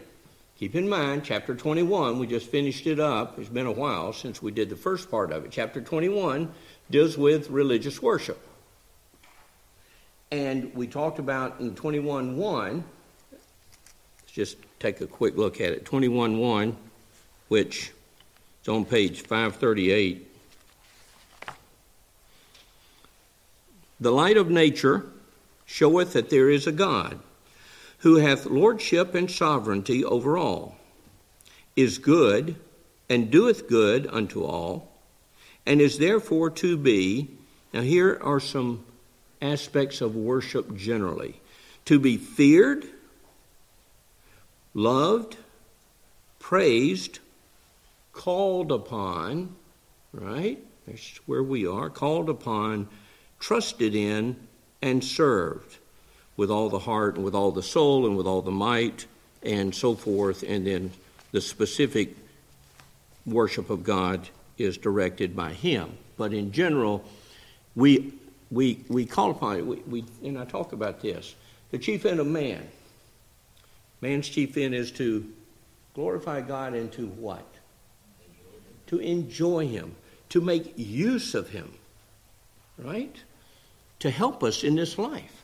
keep 0.57 0.73
in 0.73 0.89
mind, 0.89 1.23
chapter 1.23 1.55
21, 1.55 2.17
we 2.17 2.25
just 2.25 2.49
finished 2.49 2.87
it 2.87 2.99
up. 2.99 3.37
It's 3.37 3.49
been 3.49 3.67
a 3.67 3.71
while 3.71 4.11
since 4.11 4.41
we 4.41 4.51
did 4.51 4.69
the 4.69 4.75
first 4.75 5.11
part 5.11 5.31
of 5.31 5.45
it. 5.45 5.51
Chapter 5.51 5.81
21 5.81 6.51
deals 6.89 7.15
with 7.15 7.51
religious 7.51 8.01
worship. 8.01 8.39
And 10.31 10.74
we 10.75 10.88
talked 10.88 11.19
about 11.19 11.60
in 11.60 11.74
21.1, 11.74 12.84
let's 13.31 14.31
just 14.31 14.57
take 14.79 15.00
a 15.01 15.07
quick 15.07 15.38
look 15.38 15.62
at 15.62 15.72
it. 15.72 15.86
21.1, 15.86 16.75
which 17.48 17.93
is 18.62 18.67
on 18.67 18.84
page 18.84 19.22
538. 19.22 20.27
The 24.00 24.12
light 24.12 24.38
of 24.38 24.50
nature 24.50 25.05
showeth 25.65 26.13
that 26.13 26.29
there 26.29 26.50
is 26.50 26.67
a 26.67 26.72
God, 26.72 27.19
who 28.00 28.17
hath 28.17 28.46
lordship 28.46 29.15
and 29.15 29.31
sovereignty 29.31 30.05
over 30.05 30.38
all, 30.38 30.75
is 31.75 31.98
good, 31.98 32.57
and 33.10 33.31
doeth 33.31 33.67
good 33.67 34.07
unto 34.12 34.43
all, 34.43 34.91
and 35.65 35.81
is 35.81 35.98
therefore 35.98 36.50
to 36.50 36.77
be. 36.77 37.29
Now, 37.74 37.81
here 37.81 38.19
are 38.22 38.39
some 38.39 38.86
aspects 39.41 40.01
of 40.01 40.15
worship 40.15 40.75
generally 40.75 41.39
to 41.86 42.00
be 42.00 42.17
feared, 42.17 42.86
loved, 44.74 45.38
praised, 46.39 47.20
called 48.13 48.72
upon, 48.72 49.56
right? 50.12 50.60
That's 50.88 51.17
where 51.25 51.44
we 51.44 51.67
are, 51.67 51.89
called 51.89 52.29
upon, 52.29 52.88
trusted 53.39 53.96
in, 53.96 54.36
and 54.82 55.03
served 55.03 55.77
with 56.36 56.51
all 56.51 56.70
the 56.70 56.79
heart 56.79 57.15
and 57.15 57.25
with 57.25 57.36
all 57.36 57.51
the 57.51 57.63
soul 57.63 58.06
and 58.06 58.15
with 58.15 58.27
all 58.27 58.41
the 58.41 58.51
might 58.51 59.06
and 59.44 59.74
so 59.74 59.96
forth. 59.96 60.44
And 60.44 60.65
then 60.65 60.91
the 61.32 61.41
specific 61.41 62.15
worship 63.25 63.70
of 63.70 63.84
God 63.84 64.29
is 64.58 64.77
directed 64.77 65.36
by 65.36 65.53
Him. 65.53 65.98
But 66.17 66.34
in 66.34 66.51
general, 66.51 67.03
we 67.75 68.13
we, 68.51 68.83
we 68.87 69.05
call 69.05 69.31
upon 69.31 69.57
it, 69.57 69.65
we, 69.65 69.77
we, 69.87 70.05
and 70.23 70.37
I 70.37 70.45
talk 70.45 70.73
about 70.73 71.01
this. 71.01 71.35
The 71.71 71.77
chief 71.77 72.05
end 72.05 72.19
of 72.19 72.27
man, 72.27 72.67
man's 74.01 74.27
chief 74.29 74.55
end 74.57 74.73
is 74.73 74.91
to 74.93 75.29
glorify 75.93 76.41
God 76.41 76.73
and 76.73 76.91
to 76.93 77.07
what? 77.07 77.45
To 78.87 78.99
enjoy 78.99 79.67
Him, 79.67 79.95
to 80.29 80.39
make 80.39 80.73
use 80.77 81.35
of 81.35 81.49
Him, 81.49 81.73
right? 82.77 83.15
To 83.99 84.09
help 84.09 84.43
us 84.43 84.63
in 84.63 84.75
this 84.75 84.97
life. 84.97 85.43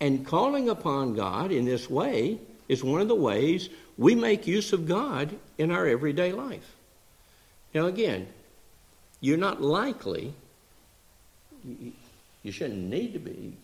And 0.00 0.26
calling 0.26 0.68
upon 0.68 1.14
God 1.14 1.50
in 1.50 1.64
this 1.64 1.88
way 1.88 2.38
is 2.68 2.84
one 2.84 3.00
of 3.00 3.08
the 3.08 3.14
ways 3.14 3.68
we 3.96 4.14
make 4.14 4.46
use 4.46 4.72
of 4.72 4.86
God 4.86 5.36
in 5.58 5.70
our 5.70 5.86
everyday 5.86 6.32
life. 6.32 6.74
Now, 7.74 7.86
again, 7.86 8.28
you're 9.20 9.38
not 9.38 9.62
likely 9.62 10.34
you, 12.42 12.52
shouldn't 12.52 12.88
need 12.88 13.12
to 13.12 13.18
be 13.18 13.54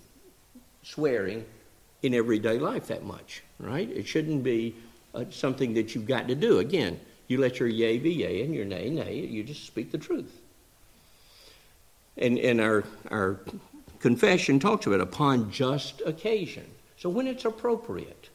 swearing 0.83 1.45
in 2.03 2.15
everyday 2.15 2.59
life 2.59 2.87
that 2.89 3.05
much, 3.05 3.43
right? 3.59 3.91
It 3.91 4.07
shouldn't 4.07 4.45
be 4.45 4.75
uh, 5.15 5.25
something 5.31 5.75
that 5.75 5.95
you've 5.95 6.07
got 6.07 6.29
to 6.29 6.35
do. 6.35 6.59
Again, 6.59 7.01
you 7.27 7.39
let 7.39 7.59
your 7.61 7.69
yea 7.69 7.99
be 7.99 8.13
yea 8.13 8.43
and 8.43 8.55
your 8.55 8.65
nay 8.65 8.89
nay. 8.89 9.15
You 9.15 9.43
just 9.43 9.67
speak 9.67 9.91
the 9.91 9.99
truth. 9.99 10.41
And, 12.17 12.39
and 12.39 12.61
our, 12.61 12.85
our 13.11 13.41
confession 14.01 14.59
talks 14.59 14.87
about 14.87 15.01
upon 15.01 15.51
just 15.51 16.03
occasion. 16.05 16.65
So 16.97 17.09
when 17.09 17.27
it's 17.27 17.45
appropriate, 17.45 18.29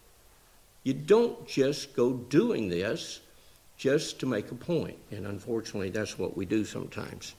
you 0.84 0.94
don't 0.94 1.48
just 1.48 1.96
go 1.96 2.14
doing 2.14 2.70
this 2.70 3.20
just 3.78 4.20
to 4.20 4.26
make 4.26 4.52
a 4.52 4.56
point. 4.56 4.98
And 5.12 5.26
unfortunately, 5.26 5.90
that's 5.90 6.18
what 6.18 6.38
we 6.38 6.46
do 6.46 6.64
sometimes. 6.64 7.34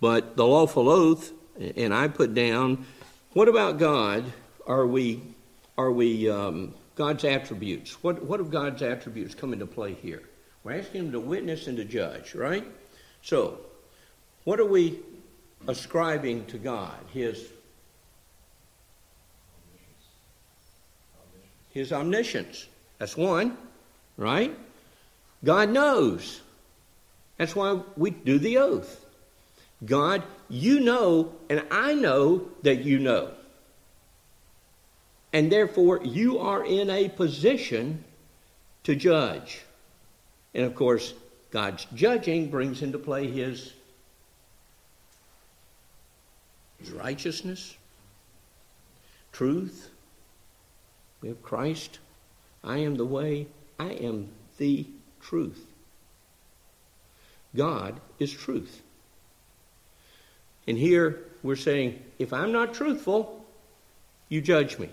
But 0.00 0.36
the 0.36 0.46
lawful 0.46 0.88
oath, 0.88 1.32
and 1.58 1.94
I 1.94 2.08
put 2.08 2.34
down, 2.34 2.84
what 3.32 3.48
about 3.48 3.78
God? 3.78 4.24
Are 4.66 4.86
we, 4.86 5.22
are 5.78 5.90
we 5.90 6.30
um, 6.30 6.74
God's 6.96 7.24
attributes? 7.24 8.02
What, 8.02 8.22
what 8.22 8.40
of 8.40 8.50
God's 8.50 8.82
attributes 8.82 9.34
come 9.34 9.52
into 9.52 9.66
play 9.66 9.94
here? 9.94 10.22
We're 10.64 10.78
asking 10.78 11.06
Him 11.06 11.12
to 11.12 11.20
witness 11.20 11.66
and 11.66 11.76
to 11.76 11.84
judge, 11.84 12.34
right? 12.34 12.66
So, 13.22 13.58
what 14.44 14.58
are 14.58 14.66
we 14.66 14.98
ascribing 15.68 16.46
to 16.46 16.58
God? 16.58 16.98
His 17.12 17.44
His 21.70 21.92
omniscience. 21.92 22.66
That's 22.98 23.16
one, 23.16 23.56
right? 24.16 24.56
God 25.44 25.68
knows. 25.68 26.40
That's 27.36 27.54
why 27.54 27.82
we 27.96 28.10
do 28.10 28.38
the 28.38 28.58
oath. 28.58 29.05
God, 29.84 30.22
you 30.48 30.80
know, 30.80 31.32
and 31.50 31.62
I 31.70 31.94
know 31.94 32.48
that 32.62 32.84
you 32.84 32.98
know. 32.98 33.30
And 35.32 35.52
therefore, 35.52 36.00
you 36.02 36.38
are 36.38 36.64
in 36.64 36.88
a 36.88 37.08
position 37.08 38.04
to 38.84 38.94
judge. 38.94 39.62
And 40.54 40.64
of 40.64 40.74
course, 40.74 41.12
God's 41.50 41.86
judging 41.94 42.48
brings 42.50 42.80
into 42.80 42.98
play 42.98 43.30
his, 43.30 43.74
his 46.78 46.90
righteousness, 46.90 47.76
truth. 49.32 49.90
We 51.20 51.28
have 51.28 51.42
Christ. 51.42 51.98
I 52.64 52.78
am 52.78 52.96
the 52.96 53.04
way, 53.04 53.46
I 53.78 53.90
am 53.90 54.30
the 54.56 54.86
truth. 55.20 55.62
God 57.54 58.00
is 58.18 58.32
truth. 58.32 58.82
And 60.66 60.76
here 60.76 61.22
we're 61.42 61.56
saying, 61.56 62.02
if 62.18 62.32
I'm 62.32 62.52
not 62.52 62.74
truthful, 62.74 63.44
you 64.28 64.40
judge 64.40 64.78
me. 64.78 64.88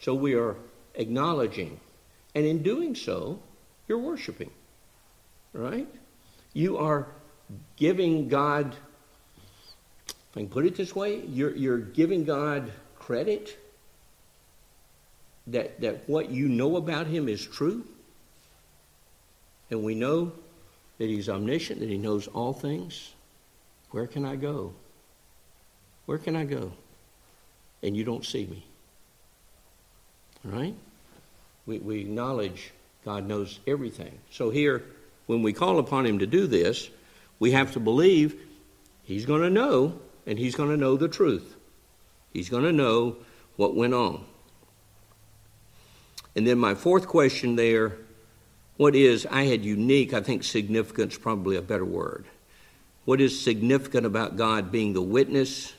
So 0.00 0.14
we 0.14 0.34
are 0.34 0.56
acknowledging. 0.94 1.80
And 2.34 2.46
in 2.46 2.62
doing 2.62 2.94
so, 2.94 3.40
you're 3.88 3.98
worshiping. 3.98 4.50
Right? 5.52 5.88
You 6.52 6.78
are 6.78 7.08
giving 7.76 8.28
God, 8.28 8.74
if 10.08 10.36
I 10.36 10.40
can 10.40 10.48
put 10.48 10.66
it 10.66 10.76
this 10.76 10.94
way, 10.94 11.20
you're, 11.26 11.54
you're 11.54 11.78
giving 11.78 12.24
God 12.24 12.70
credit 12.98 13.58
that, 15.48 15.80
that 15.80 16.08
what 16.08 16.30
you 16.30 16.48
know 16.48 16.76
about 16.76 17.06
Him 17.06 17.28
is 17.28 17.44
true. 17.44 17.84
And 19.70 19.82
we 19.82 19.94
know 19.94 20.32
that 20.98 21.06
He's 21.06 21.28
omniscient, 21.28 21.80
that 21.80 21.88
He 21.88 21.98
knows 21.98 22.28
all 22.28 22.52
things. 22.52 23.12
Where 23.92 24.06
can 24.06 24.24
I 24.24 24.36
go? 24.36 24.72
Where 26.06 26.18
can 26.18 26.34
I 26.34 26.44
go? 26.44 26.72
And 27.82 27.96
you 27.96 28.04
don't 28.04 28.24
see 28.24 28.46
me. 28.46 28.64
Right? 30.44 30.74
We, 31.66 31.78
we 31.78 32.00
acknowledge 32.00 32.72
God 33.04 33.26
knows 33.26 33.60
everything. 33.66 34.18
So 34.30 34.50
here, 34.50 34.82
when 35.26 35.42
we 35.42 35.52
call 35.52 35.78
upon 35.78 36.06
Him 36.06 36.18
to 36.18 36.26
do 36.26 36.46
this, 36.46 36.90
we 37.38 37.52
have 37.52 37.72
to 37.72 37.80
believe 37.80 38.40
He's 39.04 39.26
going 39.26 39.42
to 39.42 39.50
know, 39.50 39.98
and 40.26 40.38
He's 40.38 40.54
going 40.54 40.70
to 40.70 40.76
know 40.76 40.96
the 40.96 41.08
truth. 41.08 41.54
He's 42.32 42.48
going 42.48 42.64
to 42.64 42.72
know 42.72 43.16
what 43.56 43.76
went 43.76 43.94
on. 43.94 44.24
And 46.34 46.46
then 46.46 46.58
my 46.58 46.74
fourth 46.74 47.06
question 47.06 47.56
there 47.56 47.98
what 48.78 48.96
is, 48.96 49.26
I 49.30 49.44
had 49.44 49.64
unique, 49.64 50.14
I 50.14 50.22
think 50.22 50.42
significance 50.42 51.16
probably 51.18 51.56
a 51.56 51.62
better 51.62 51.84
word. 51.84 52.24
What 53.04 53.20
is 53.20 53.40
significant 53.40 54.06
about 54.06 54.36
God 54.36 54.70
being 54.70 54.92
the 54.92 55.02
witness? 55.02 55.72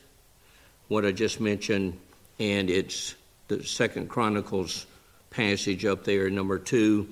What 0.88 1.06
I 1.06 1.12
just 1.12 1.40
mentioned, 1.40 1.98
and 2.38 2.68
it's 2.68 3.14
the 3.48 3.64
Second 3.64 4.10
Chronicles 4.10 4.84
passage 5.30 5.86
up 5.86 6.04
there, 6.04 6.28
number 6.28 6.58
two. 6.58 7.08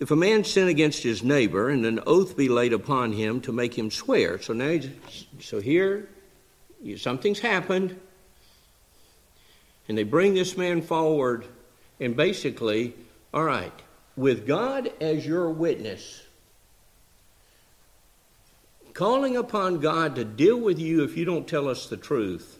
If 0.00 0.10
a 0.10 0.16
man 0.16 0.44
sin 0.44 0.68
against 0.68 1.02
his 1.02 1.22
neighbor, 1.22 1.68
and 1.68 1.84
an 1.84 2.00
oath 2.06 2.34
be 2.34 2.48
laid 2.48 2.72
upon 2.72 3.12
him 3.12 3.42
to 3.42 3.52
make 3.52 3.76
him 3.76 3.90
swear. 3.90 4.40
So 4.40 4.54
now, 4.54 4.80
so 5.38 5.60
here, 5.60 6.08
something's 6.96 7.40
happened, 7.40 8.00
and 9.86 9.98
they 9.98 10.02
bring 10.02 10.32
this 10.32 10.56
man 10.56 10.80
forward, 10.80 11.44
and 12.00 12.16
basically, 12.16 12.94
all 13.34 13.44
right, 13.44 13.72
with 14.16 14.46
God 14.46 14.90
as 15.00 15.26
your 15.26 15.50
witness, 15.50 16.22
calling 18.94 19.36
upon 19.36 19.80
God 19.80 20.16
to 20.16 20.24
deal 20.24 20.58
with 20.58 20.78
you 20.78 21.04
if 21.04 21.16
you 21.16 21.24
don't 21.24 21.46
tell 21.46 21.68
us 21.68 21.86
the 21.86 21.96
truth, 21.96 22.58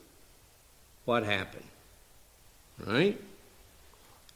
what 1.05 1.25
happened? 1.25 1.65
Right? 2.87 3.21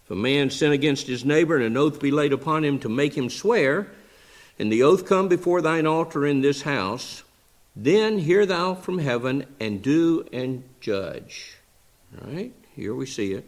If 0.04 0.10
a 0.10 0.14
man 0.14 0.50
sin 0.50 0.72
against 0.72 1.06
his 1.06 1.24
neighbor 1.24 1.56
and 1.56 1.64
an 1.64 1.76
oath 1.76 2.00
be 2.00 2.10
laid 2.10 2.32
upon 2.32 2.64
him 2.64 2.78
to 2.80 2.88
make 2.88 3.16
him 3.16 3.28
swear, 3.28 3.88
and 4.58 4.70
the 4.70 4.82
oath 4.82 5.06
come 5.06 5.28
before 5.28 5.60
thine 5.60 5.86
altar 5.86 6.24
in 6.24 6.40
this 6.40 6.62
house, 6.62 7.22
then 7.74 8.18
hear 8.18 8.46
thou 8.46 8.74
from 8.74 8.98
heaven 8.98 9.46
and 9.60 9.82
do 9.82 10.26
and 10.32 10.64
judge. 10.80 11.56
All 12.20 12.32
right? 12.32 12.52
Here 12.74 12.94
we 12.94 13.06
see 13.06 13.32
it. 13.32 13.44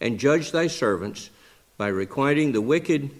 And 0.00 0.18
judge 0.18 0.52
thy 0.52 0.66
servants 0.66 1.30
by 1.76 1.88
requiting 1.88 2.52
the 2.52 2.60
wicked, 2.60 3.10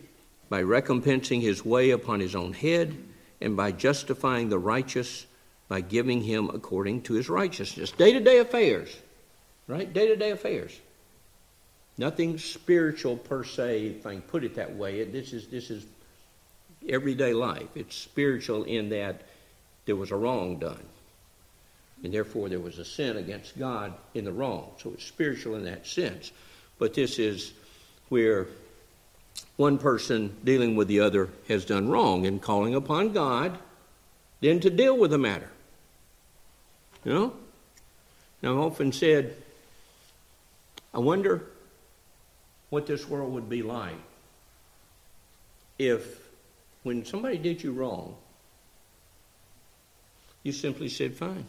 by 0.48 0.62
recompensing 0.62 1.40
his 1.40 1.64
way 1.64 1.90
upon 1.90 2.20
his 2.20 2.34
own 2.34 2.52
head, 2.52 2.96
and 3.40 3.56
by 3.56 3.72
justifying 3.72 4.48
the 4.48 4.58
righteous 4.58 5.26
by 5.70 5.80
giving 5.80 6.20
him 6.20 6.50
according 6.52 7.00
to 7.00 7.12
his 7.14 7.28
righteousness. 7.28 7.92
Day 7.92 8.12
to 8.12 8.18
day 8.18 8.38
affairs, 8.38 8.94
right? 9.68 9.90
Day 9.90 10.08
to 10.08 10.16
day 10.16 10.32
affairs. 10.32 10.76
Nothing 11.96 12.38
spiritual 12.38 13.16
per 13.16 13.44
se, 13.44 13.86
if 13.86 14.04
I 14.04 14.14
can 14.14 14.22
put 14.22 14.42
it 14.42 14.56
that 14.56 14.74
way. 14.74 15.04
This 15.04 15.32
is, 15.32 15.46
this 15.46 15.70
is 15.70 15.86
everyday 16.88 17.32
life. 17.32 17.68
It's 17.76 17.94
spiritual 17.94 18.64
in 18.64 18.88
that 18.88 19.22
there 19.86 19.94
was 19.94 20.10
a 20.10 20.16
wrong 20.16 20.58
done. 20.58 20.84
And 22.02 22.12
therefore, 22.12 22.48
there 22.48 22.58
was 22.58 22.80
a 22.80 22.84
sin 22.84 23.16
against 23.16 23.56
God 23.56 23.92
in 24.14 24.24
the 24.24 24.32
wrong. 24.32 24.72
So 24.82 24.90
it's 24.90 25.04
spiritual 25.04 25.54
in 25.54 25.64
that 25.66 25.86
sense. 25.86 26.32
But 26.80 26.94
this 26.94 27.20
is 27.20 27.52
where 28.08 28.48
one 29.60 29.76
person 29.76 30.34
dealing 30.42 30.74
with 30.74 30.88
the 30.88 31.00
other 31.00 31.28
has 31.46 31.66
done 31.66 31.90
wrong 31.90 32.24
and 32.24 32.40
calling 32.40 32.74
upon 32.74 33.12
God 33.12 33.58
then 34.40 34.58
to 34.60 34.70
deal 34.70 34.96
with 34.96 35.10
the 35.10 35.18
matter. 35.18 35.50
You 37.04 37.12
know? 37.12 37.32
Now, 38.40 38.52
I've 38.52 38.72
often 38.72 38.90
said, 38.90 39.36
I 40.94 40.98
wonder 40.98 41.44
what 42.70 42.86
this 42.86 43.06
world 43.06 43.34
would 43.34 43.50
be 43.50 43.62
like 43.62 44.00
if, 45.78 46.18
when 46.82 47.04
somebody 47.04 47.36
did 47.36 47.62
you 47.62 47.72
wrong, 47.72 48.16
you 50.42 50.52
simply 50.52 50.88
said, 50.88 51.14
Fine, 51.14 51.46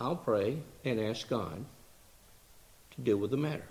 I'll 0.00 0.16
pray 0.16 0.58
and 0.84 0.98
ask 0.98 1.28
God 1.28 1.64
to 2.96 3.00
deal 3.00 3.18
with 3.18 3.30
the 3.30 3.36
matter. 3.36 3.68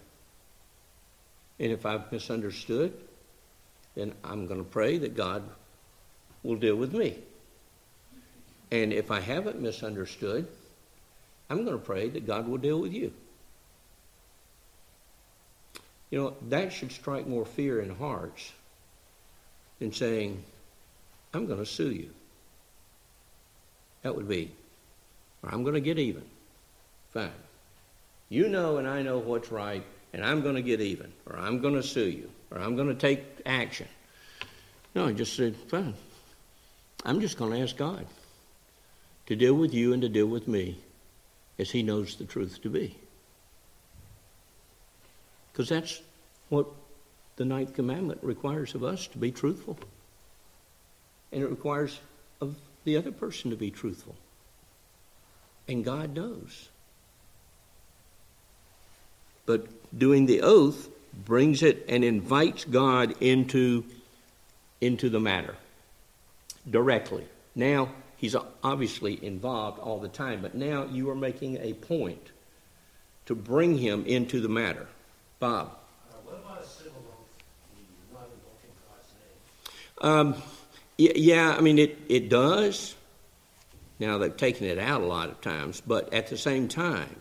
And 1.61 1.71
if 1.71 1.85
I've 1.85 2.11
misunderstood, 2.11 2.91
then 3.93 4.13
I'm 4.23 4.47
going 4.47 4.59
to 4.59 4.69
pray 4.69 4.97
that 4.97 5.15
God 5.15 5.43
will 6.41 6.55
deal 6.55 6.75
with 6.75 6.91
me. 6.91 7.19
And 8.71 8.91
if 8.91 9.11
I 9.11 9.19
haven't 9.19 9.61
misunderstood, 9.61 10.47
I'm 11.51 11.63
going 11.63 11.77
to 11.77 11.85
pray 11.85 12.09
that 12.09 12.25
God 12.25 12.47
will 12.47 12.57
deal 12.57 12.81
with 12.81 12.93
you. 12.93 13.13
You 16.09 16.19
know, 16.19 16.33
that 16.49 16.73
should 16.73 16.91
strike 16.91 17.27
more 17.27 17.45
fear 17.45 17.79
in 17.79 17.95
hearts 17.95 18.51
than 19.77 19.93
saying, 19.93 20.43
I'm 21.31 21.45
going 21.45 21.59
to 21.59 21.65
sue 21.65 21.91
you. 21.91 22.09
That 24.01 24.15
would 24.15 24.27
be, 24.27 24.51
or 25.43 25.53
I'm 25.53 25.61
going 25.61 25.75
to 25.75 25.79
get 25.79 25.99
even. 25.99 26.23
Fine. 27.11 27.29
You 28.29 28.47
know 28.47 28.77
and 28.77 28.87
I 28.87 29.03
know 29.03 29.19
what's 29.19 29.51
right, 29.51 29.83
and 30.13 30.25
I'm 30.25 30.41
going 30.41 30.55
to 30.55 30.61
get 30.61 30.81
even, 30.81 31.11
or 31.25 31.37
I'm 31.37 31.61
going 31.61 31.75
to 31.75 31.83
sue 31.83 32.09
you, 32.09 32.29
or 32.51 32.59
I'm 32.59 32.75
going 32.75 32.89
to 32.89 32.95
take 32.95 33.23
action. 33.45 33.87
No, 34.93 35.07
I 35.07 35.13
just 35.13 35.35
said, 35.35 35.55
fine. 35.55 35.93
I'm 37.05 37.21
just 37.21 37.37
going 37.37 37.53
to 37.53 37.59
ask 37.61 37.75
God 37.77 38.05
to 39.27 39.35
deal 39.35 39.53
with 39.53 39.73
you 39.73 39.93
and 39.93 40.01
to 40.01 40.09
deal 40.09 40.27
with 40.27 40.47
me 40.47 40.77
as 41.57 41.71
He 41.71 41.83
knows 41.83 42.15
the 42.15 42.25
truth 42.25 42.61
to 42.63 42.69
be. 42.69 42.95
Because 45.51 45.69
that's 45.69 46.01
what 46.49 46.67
the 47.37 47.45
ninth 47.45 47.73
commandment 47.73 48.19
requires 48.21 48.75
of 48.75 48.83
us 48.83 49.07
to 49.07 49.17
be 49.17 49.31
truthful. 49.31 49.77
And 51.31 51.41
it 51.41 51.49
requires 51.49 51.99
of 52.41 52.55
the 52.83 52.97
other 52.97 53.11
person 53.11 53.51
to 53.51 53.57
be 53.57 53.71
truthful. 53.71 54.15
And 55.67 55.85
God 55.85 56.15
knows. 56.15 56.69
But 59.45 59.67
doing 59.97 60.25
the 60.25 60.41
oath 60.41 60.89
brings 61.25 61.63
it 61.63 61.85
and 61.89 62.03
invites 62.03 62.65
God 62.65 63.15
into, 63.21 63.85
into 64.79 65.09
the 65.09 65.19
matter 65.19 65.55
directly. 66.69 67.25
Now, 67.55 67.89
he's 68.17 68.35
obviously 68.63 69.23
involved 69.23 69.79
all 69.79 69.99
the 69.99 70.07
time, 70.07 70.41
but 70.41 70.55
now 70.55 70.85
you 70.85 71.09
are 71.09 71.15
making 71.15 71.57
a 71.57 71.73
point 71.73 72.31
to 73.25 73.35
bring 73.35 73.77
him 73.77 74.05
into 74.05 74.39
the 74.39 74.49
matter. 74.49 74.87
Bob. 75.39 75.77
Um, 80.01 80.35
yeah, 80.97 81.55
I 81.55 81.61
mean, 81.61 81.77
it, 81.77 81.97
it 82.09 82.29
does. 82.29 82.95
Now, 83.99 84.17
they've 84.17 84.35
taken 84.35 84.65
it 84.65 84.79
out 84.79 85.01
a 85.01 85.05
lot 85.05 85.29
of 85.29 85.41
times, 85.41 85.81
but 85.85 86.11
at 86.13 86.27
the 86.27 86.37
same 86.37 86.67
time, 86.67 87.15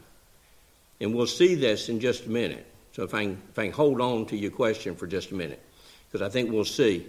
and 1.00 1.14
we'll 1.14 1.26
see 1.26 1.54
this 1.54 1.88
in 1.88 2.00
just 2.00 2.26
a 2.26 2.30
minute. 2.30 2.66
So 2.92 3.04
if 3.04 3.14
I 3.14 3.24
can, 3.24 3.42
if 3.50 3.58
I 3.58 3.64
can 3.64 3.72
hold 3.72 4.00
on 4.00 4.26
to 4.26 4.36
your 4.36 4.50
question 4.50 4.96
for 4.96 5.06
just 5.06 5.30
a 5.30 5.34
minute, 5.34 5.62
because 6.06 6.26
I 6.26 6.30
think 6.30 6.50
we'll 6.50 6.64
see 6.64 7.06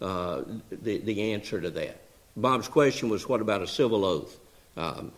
uh, 0.00 0.42
the, 0.70 0.98
the 0.98 1.32
answer 1.32 1.60
to 1.60 1.70
that. 1.70 2.00
Bob's 2.36 2.68
question 2.68 3.08
was, 3.08 3.28
what 3.28 3.40
about 3.40 3.62
a 3.62 3.66
civil 3.66 4.04
oath? 4.04 4.38
Um, 4.76 5.12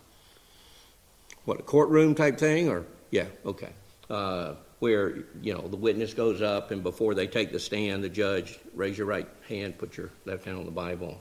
what, 1.44 1.60
a 1.60 1.62
courtroom 1.62 2.14
type 2.14 2.38
thing? 2.38 2.68
Or, 2.68 2.86
yeah, 3.10 3.26
okay. 3.44 3.70
Uh, 4.08 4.54
where, 4.78 5.24
you 5.40 5.54
know, 5.54 5.66
the 5.68 5.76
witness 5.76 6.14
goes 6.14 6.42
up 6.42 6.70
and 6.70 6.82
before 6.82 7.14
they 7.14 7.26
take 7.26 7.52
the 7.52 7.60
stand, 7.60 8.04
the 8.04 8.08
judge, 8.08 8.58
raise 8.74 8.98
your 8.98 9.06
right 9.06 9.28
hand, 9.48 9.78
put 9.78 9.96
your 9.96 10.10
left 10.24 10.44
hand 10.44 10.58
on 10.58 10.64
the 10.64 10.70
Bible. 10.70 11.20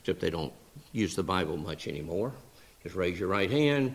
Except 0.00 0.20
they 0.20 0.30
don't 0.30 0.52
use 0.92 1.14
the 1.14 1.22
Bible 1.22 1.56
much 1.56 1.88
anymore. 1.88 2.32
Just 2.82 2.94
raise 2.94 3.18
your 3.18 3.28
right 3.28 3.50
hand, 3.50 3.94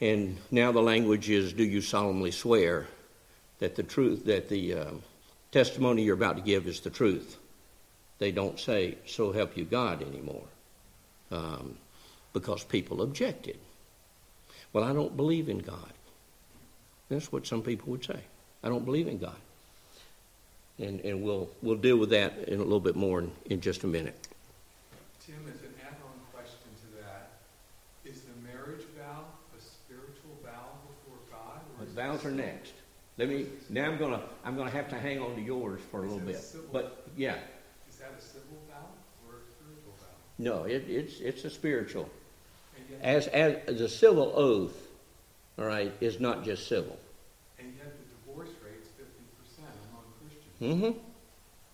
and 0.00 0.38
now 0.50 0.72
the 0.72 0.80
language 0.80 1.28
is, 1.28 1.52
do 1.52 1.62
you 1.62 1.82
solemnly 1.82 2.30
swear 2.30 2.86
that 3.58 3.76
the 3.76 3.82
truth, 3.82 4.24
that 4.24 4.48
the 4.48 4.74
uh, 4.74 4.90
testimony 5.52 6.02
you're 6.02 6.14
about 6.14 6.36
to 6.36 6.42
give 6.42 6.66
is 6.66 6.80
the 6.80 6.90
truth? 6.90 7.36
They 8.18 8.32
don't 8.32 8.58
say, 8.58 8.96
so 9.06 9.32
help 9.32 9.56
you 9.56 9.64
God 9.64 10.02
anymore, 10.02 10.46
um, 11.30 11.76
because 12.32 12.64
people 12.64 13.02
objected. 13.02 13.58
Well, 14.72 14.84
I 14.84 14.92
don't 14.92 15.16
believe 15.16 15.48
in 15.48 15.58
God. 15.58 15.92
That's 17.10 17.30
what 17.32 17.46
some 17.46 17.62
people 17.62 17.90
would 17.90 18.04
say. 18.04 18.20
I 18.62 18.68
don't 18.68 18.84
believe 18.84 19.08
in 19.08 19.18
God. 19.18 19.36
And, 20.78 21.00
and 21.00 21.22
we'll, 21.22 21.50
we'll 21.60 21.76
deal 21.76 21.98
with 21.98 22.10
that 22.10 22.48
in 22.48 22.60
a 22.60 22.62
little 22.62 22.80
bit 22.80 22.96
more 22.96 23.20
in, 23.20 23.32
in 23.46 23.60
just 23.60 23.84
a 23.84 23.86
minute. 23.86 24.28
Tim, 25.26 25.34
as 25.46 25.60
an 25.60 25.74
add-on 25.82 26.16
question 26.32 26.70
to 26.80 27.02
that, 27.02 27.32
is 28.04 28.22
the 28.22 28.48
marriage 28.48 28.84
vow 28.96 29.24
vows 32.00 32.24
are 32.24 32.30
next. 32.30 32.72
Let 33.18 33.28
me. 33.28 33.46
Now 33.68 33.84
I'm 33.84 33.98
gonna. 33.98 34.22
I'm 34.44 34.56
gonna 34.56 34.70
have 34.70 34.88
to 34.90 34.98
hang 34.98 35.20
on 35.20 35.34
to 35.34 35.42
yours 35.42 35.80
for 35.90 35.98
a 35.98 36.02
little 36.02 36.18
bit. 36.18 36.42
But 36.72 37.06
yeah. 37.16 37.36
Is 37.88 37.96
that 37.96 38.14
a 38.18 38.22
civil 38.22 38.58
vow 38.68 38.86
or 39.28 39.34
a 39.34 39.52
spiritual 39.52 39.92
vow? 39.98 40.06
No, 40.38 40.64
it, 40.64 40.84
it's 40.88 41.20
it's 41.20 41.44
a 41.44 41.50
spiritual. 41.50 42.08
As 43.02 43.26
as 43.28 43.78
the 43.78 43.88
civil 43.88 44.32
oath, 44.34 44.88
all 45.58 45.66
right, 45.66 45.92
is 46.00 46.18
not 46.20 46.44
just 46.44 46.66
civil. 46.66 46.98
And 47.58 47.74
yet 47.76 47.92
the 47.98 48.32
divorce 48.32 48.48
rate's 48.64 48.88
been 48.88 50.68
Mm-hmm. 50.68 50.98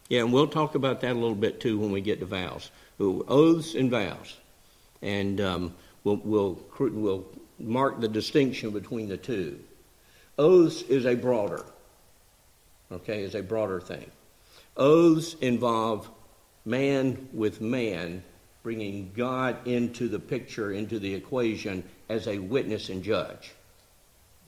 Yeah, 0.08 0.20
and 0.20 0.32
we'll 0.32 0.46
talk 0.46 0.74
about 0.76 1.00
that 1.00 1.12
a 1.12 1.14
little 1.14 1.34
bit 1.34 1.60
too 1.60 1.78
when 1.78 1.90
we 1.90 2.00
get 2.00 2.20
to 2.20 2.26
vows, 2.26 2.70
oaths 3.00 3.74
and 3.74 3.90
vows, 3.90 4.36
and 5.02 5.40
um, 5.40 5.74
we'll, 6.04 6.20
we'll 6.24 6.58
we'll 6.78 7.24
mark 7.58 8.00
the 8.00 8.08
distinction 8.08 8.70
between 8.70 9.08
the 9.08 9.16
two. 9.16 9.58
Oaths 10.38 10.82
is 10.82 11.06
a 11.06 11.14
broader, 11.14 11.64
okay, 12.92 13.22
is 13.22 13.34
a 13.34 13.42
broader 13.42 13.80
thing. 13.80 14.10
Oaths 14.76 15.34
involve 15.40 16.10
man 16.66 17.28
with 17.32 17.60
man 17.60 18.22
bringing 18.62 19.12
God 19.16 19.66
into 19.66 20.08
the 20.08 20.18
picture, 20.18 20.72
into 20.72 20.98
the 20.98 21.14
equation 21.14 21.84
as 22.08 22.26
a 22.26 22.38
witness 22.38 22.88
and 22.88 23.02
judge. 23.02 23.52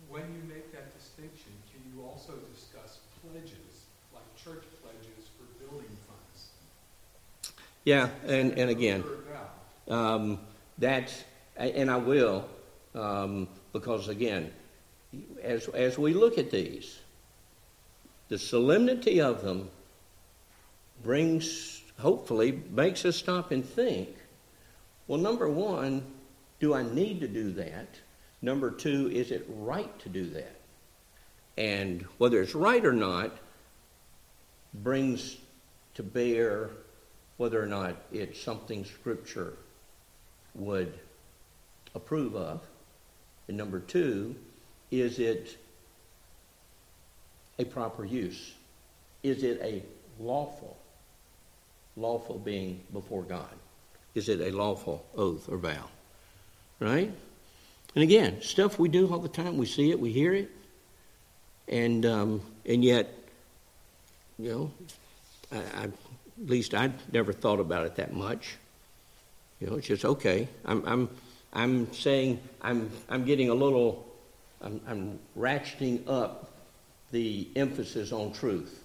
When 0.09 0.22
you 0.22 0.42
make 0.46 0.72
that 0.72 0.94
distinction, 0.98 1.53
can 1.72 1.81
you 1.94 2.05
also 2.05 2.33
discuss 2.53 2.98
pledges, 3.22 3.87
like 4.12 4.24
church 4.37 4.64
pledges 4.83 5.29
for 5.38 5.64
building 5.64 5.88
funds? 6.07 6.51
Yeah, 7.85 8.09
and, 8.27 8.59
and 8.59 8.68
again, 8.68 9.05
um, 9.88 10.40
that's, 10.77 11.24
and 11.57 11.90
I 11.90 11.96
will, 11.96 12.46
um, 12.94 13.48
because 13.72 14.09
again, 14.09 14.53
as, 15.42 15.68
as 15.68 15.98
we 15.98 16.12
look 16.14 16.38
at 16.38 16.50
these, 16.50 16.98
the 18.28 18.38
solemnity 18.38 19.20
of 19.20 19.42
them 19.42 19.70
brings 21.02 21.82
hopefully 21.98 22.62
makes 22.70 23.04
us 23.04 23.16
stop 23.16 23.50
and 23.50 23.64
think 23.64 24.08
well, 25.08 25.18
number 25.18 25.48
one, 25.48 26.04
do 26.60 26.74
I 26.74 26.82
need 26.82 27.20
to 27.20 27.28
do 27.28 27.50
that? 27.52 27.88
Number 28.42 28.70
two, 28.70 29.10
is 29.10 29.30
it 29.30 29.46
right 29.48 29.98
to 30.00 30.10
do 30.10 30.28
that? 30.30 30.54
And 31.56 32.02
whether 32.18 32.42
it's 32.42 32.54
right 32.54 32.84
or 32.84 32.92
not 32.92 33.36
brings 34.74 35.38
to 35.94 36.02
bear 36.02 36.70
whether 37.38 37.60
or 37.60 37.66
not 37.66 37.96
it's 38.12 38.40
something 38.40 38.84
Scripture 38.84 39.54
would 40.54 40.92
approve 41.94 42.36
of. 42.36 42.60
And 43.48 43.56
number 43.56 43.80
two, 43.80 44.36
is 44.90 45.18
it 45.18 45.57
a 47.59 47.64
proper 47.64 48.05
use? 48.05 48.55
Is 49.22 49.42
it 49.42 49.61
a 49.62 49.83
lawful 50.20 50.77
lawful 51.98 52.38
being 52.38 52.81
before 52.92 53.22
God? 53.22 53.53
Is 54.14 54.29
it 54.29 54.40
a 54.40 54.57
lawful 54.57 55.05
oath 55.16 55.48
or 55.48 55.59
vow? 55.59 55.85
Right? 56.81 57.12
And 57.94 58.05
again, 58.05 58.40
stuff 58.40 58.79
we 58.79 58.88
do 58.88 59.12
all 59.12 59.18
the 59.18 59.29
time. 59.29 59.57
We 59.57 59.66
see 59.66 59.90
it, 59.90 59.98
we 59.98 60.12
hear 60.12 60.33
it, 60.33 60.51
and 61.66 62.07
um, 62.07 62.40
and 62.64 62.85
yet, 62.85 63.12
you 64.38 64.51
know, 64.51 64.70
I, 65.51 65.57
I, 65.57 65.85
at 65.85 65.92
least 66.46 66.74
I 66.74 66.92
never 67.12 67.33
thought 67.33 67.59
about 67.61 67.87
it 67.87 67.96
that 67.96 68.12
much. 68.12 68.57
You 69.61 69.68
know, 69.68 69.77
it's 69.77 69.88
just 69.88 70.05
okay. 70.05 70.48
I'm 70.64 70.85
I'm 70.87 71.09
I'm 71.53 71.92
saying 71.92 72.40
I'm 72.62 72.90
I'm 73.09 73.24
getting 73.24 73.48
a 73.48 73.55
little. 73.55 74.07
I'm, 74.62 74.80
I'm 74.86 75.18
ratcheting 75.36 76.08
up 76.08 76.50
the 77.10 77.48
emphasis 77.56 78.12
on 78.12 78.32
truth. 78.32 78.82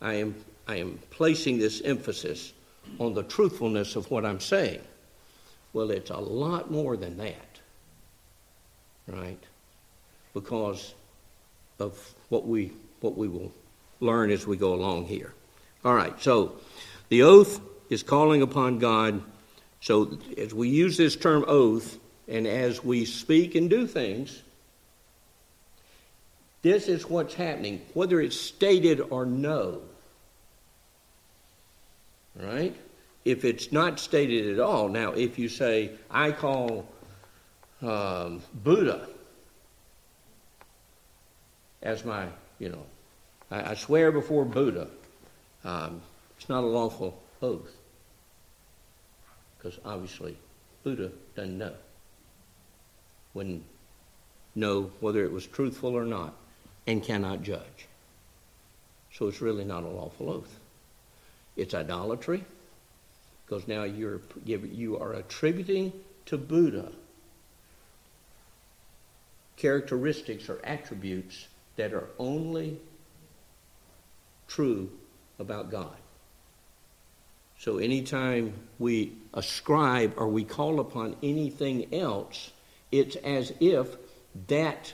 I 0.00 0.14
am 0.14 0.34
I 0.68 0.76
am 0.76 0.98
placing 1.10 1.58
this 1.58 1.80
emphasis 1.82 2.52
on 2.98 3.14
the 3.14 3.22
truthfulness 3.22 3.96
of 3.96 4.10
what 4.10 4.24
I'm 4.24 4.40
saying. 4.40 4.80
Well, 5.72 5.90
it's 5.90 6.10
a 6.10 6.16
lot 6.16 6.70
more 6.70 6.96
than 6.96 7.16
that, 7.18 7.60
right? 9.06 9.38
Because 10.34 10.94
of 11.78 12.14
what 12.28 12.46
we 12.46 12.72
what 13.00 13.16
we 13.16 13.28
will 13.28 13.52
learn 14.00 14.30
as 14.30 14.46
we 14.46 14.56
go 14.56 14.74
along 14.74 15.06
here. 15.06 15.32
All 15.84 15.94
right, 15.94 16.20
so 16.20 16.58
the 17.08 17.22
oath 17.22 17.60
is 17.90 18.02
calling 18.02 18.42
upon 18.42 18.78
God. 18.78 19.22
So 19.80 20.18
as 20.36 20.52
we 20.52 20.68
use 20.68 20.96
this 20.96 21.14
term 21.14 21.44
oath, 21.46 21.98
and 22.28 22.46
as 22.46 22.82
we 22.82 23.04
speak 23.04 23.54
and 23.54 23.70
do 23.70 23.86
things, 23.86 24.42
this 26.62 26.88
is 26.88 27.08
what's 27.08 27.34
happening, 27.34 27.80
whether 27.94 28.20
it's 28.20 28.40
stated 28.40 29.00
or 29.00 29.24
no 29.24 29.82
right? 32.40 32.74
If 33.24 33.44
it's 33.44 33.72
not 33.72 33.98
stated 33.98 34.52
at 34.52 34.60
all, 34.60 34.88
now 34.88 35.12
if 35.12 35.38
you 35.38 35.48
say, 35.48 35.92
I 36.10 36.32
call 36.32 36.86
um, 37.82 38.42
Buddha 38.54 39.08
as 41.82 42.04
my, 42.04 42.26
you 42.58 42.68
know, 42.68 42.84
I, 43.50 43.70
I 43.72 43.74
swear 43.74 44.12
before 44.12 44.44
Buddha, 44.44 44.88
um, 45.64 46.00
it's 46.36 46.48
not 46.48 46.62
a 46.62 46.66
lawful 46.66 47.20
oath. 47.42 47.72
Because 49.56 49.78
obviously, 49.84 50.36
Buddha 50.84 51.10
doesn't 51.34 51.58
know. 51.58 51.74
Wouldn't 53.36 53.64
know 54.54 54.90
whether 55.00 55.22
it 55.22 55.30
was 55.30 55.46
truthful 55.46 55.94
or 55.94 56.06
not, 56.06 56.32
and 56.86 57.02
cannot 57.02 57.42
judge. 57.42 57.86
So 59.12 59.28
it's 59.28 59.42
really 59.42 59.66
not 59.66 59.82
a 59.82 59.88
lawful 59.88 60.30
oath. 60.30 60.58
It's 61.54 61.74
idolatry 61.74 62.42
because 63.44 63.68
now 63.68 63.82
you're 63.84 64.22
you 64.46 64.98
are 64.98 65.12
attributing 65.12 65.92
to 66.24 66.38
Buddha 66.38 66.90
characteristics 69.58 70.48
or 70.48 70.58
attributes 70.64 71.48
that 71.76 71.92
are 71.92 72.08
only 72.18 72.78
true 74.48 74.90
about 75.38 75.70
God. 75.70 75.96
So 77.58 77.76
anytime 77.76 78.54
we 78.78 79.12
ascribe 79.34 80.14
or 80.16 80.26
we 80.26 80.44
call 80.44 80.80
upon 80.80 81.16
anything 81.22 81.92
else, 81.92 82.52
it's 82.92 83.16
as 83.16 83.52
if 83.60 83.96
that 84.48 84.92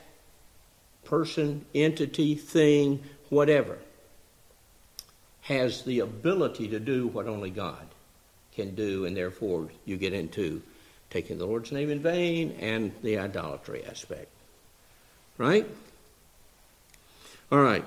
person, 1.04 1.64
entity, 1.74 2.34
thing, 2.34 3.02
whatever 3.28 3.78
has 5.42 5.82
the 5.82 6.00
ability 6.00 6.68
to 6.68 6.78
do 6.78 7.08
what 7.08 7.26
only 7.26 7.50
God 7.50 7.86
can 8.54 8.74
do, 8.74 9.04
and 9.06 9.16
therefore 9.16 9.68
you 9.84 9.96
get 9.96 10.12
into 10.12 10.62
taking 11.10 11.38
the 11.38 11.46
Lord's 11.46 11.72
name 11.72 11.90
in 11.90 12.00
vain 12.00 12.52
and 12.60 12.92
the 13.02 13.18
idolatry 13.18 13.84
aspect. 13.84 14.28
Right? 15.38 15.66
All 17.50 17.60
right. 17.60 17.84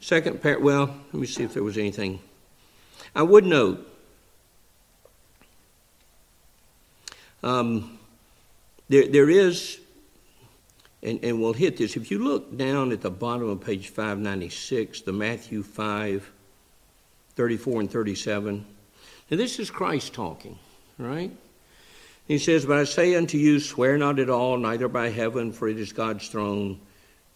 Second 0.00 0.42
part, 0.42 0.62
well, 0.62 0.96
let 1.12 1.20
me 1.20 1.26
see 1.26 1.44
if 1.44 1.52
there 1.52 1.62
was 1.62 1.76
anything. 1.76 2.20
I 3.14 3.22
would 3.22 3.44
note 3.44 3.86
um, 7.42 7.98
there, 8.88 9.08
there 9.08 9.30
is 9.30 9.80
and, 11.02 11.24
and 11.24 11.40
we'll 11.40 11.52
hit 11.52 11.76
this. 11.76 11.96
If 11.96 12.10
you 12.10 12.18
look 12.18 12.56
down 12.56 12.92
at 12.92 13.00
the 13.00 13.10
bottom 13.10 13.48
of 13.48 13.60
page 13.62 13.88
596, 13.88 15.02
the 15.02 15.12
Matthew 15.12 15.62
5, 15.62 16.30
34 17.36 17.80
and 17.80 17.90
37, 17.90 18.66
now 19.30 19.36
this 19.36 19.58
is 19.58 19.70
Christ 19.70 20.12
talking, 20.12 20.58
right? 20.98 21.30
He 22.28 22.38
says, 22.38 22.66
But 22.66 22.78
I 22.78 22.84
say 22.84 23.14
unto 23.14 23.38
you, 23.38 23.60
swear 23.60 23.96
not 23.96 24.18
at 24.18 24.28
all, 24.28 24.58
neither 24.58 24.88
by 24.88 25.08
heaven, 25.08 25.52
for 25.52 25.68
it 25.68 25.78
is 25.78 25.92
God's 25.92 26.28
throne. 26.28 26.78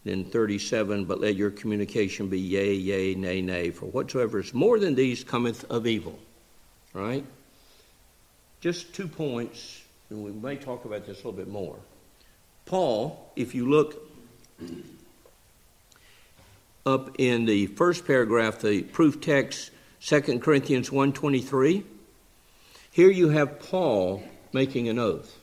Then 0.05 0.25
37, 0.25 1.07
but 1.07 1.19
let 1.19 1.35
your 1.35 1.51
communication 1.51 2.29
be 2.29 2.39
yea, 2.39 2.75
yea, 2.75 3.15
nay, 3.15 3.41
nay, 3.41 3.71
for 3.71 3.87
whatsoever 3.87 4.39
is 4.39 4.53
more 4.53 4.79
than 4.79 4.95
these 4.95 5.25
cometh 5.25 5.65
of 5.71 5.87
evil. 5.87 6.19
Right? 6.93 7.25
Just 8.61 8.95
two 8.95 9.09
points, 9.09 9.84
and 10.15 10.25
we 10.25 10.31
may 10.31 10.57
talk 10.57 10.85
about 10.85 11.07
this 11.07 11.17
a 11.17 11.29
little 11.29 11.33
bit 11.33 11.49
more. 11.49 11.77
Paul, 12.67 13.33
if 13.35 13.55
you 13.55 13.69
look 13.69 14.09
up 16.87 17.17
in 17.19 17.47
the 17.47 17.67
first 17.67 18.07
paragraph, 18.07 18.61
the 18.61 18.83
proof 18.83 19.21
text, 19.21 19.73
2 20.03 20.39
Corinthians 20.39 20.91
1.23, 20.91 21.83
here 22.93 23.11
you 23.11 23.31
have 23.31 23.59
Paul 23.59 24.23
making 24.53 24.89
an 24.89 25.01
oath. 25.01 25.37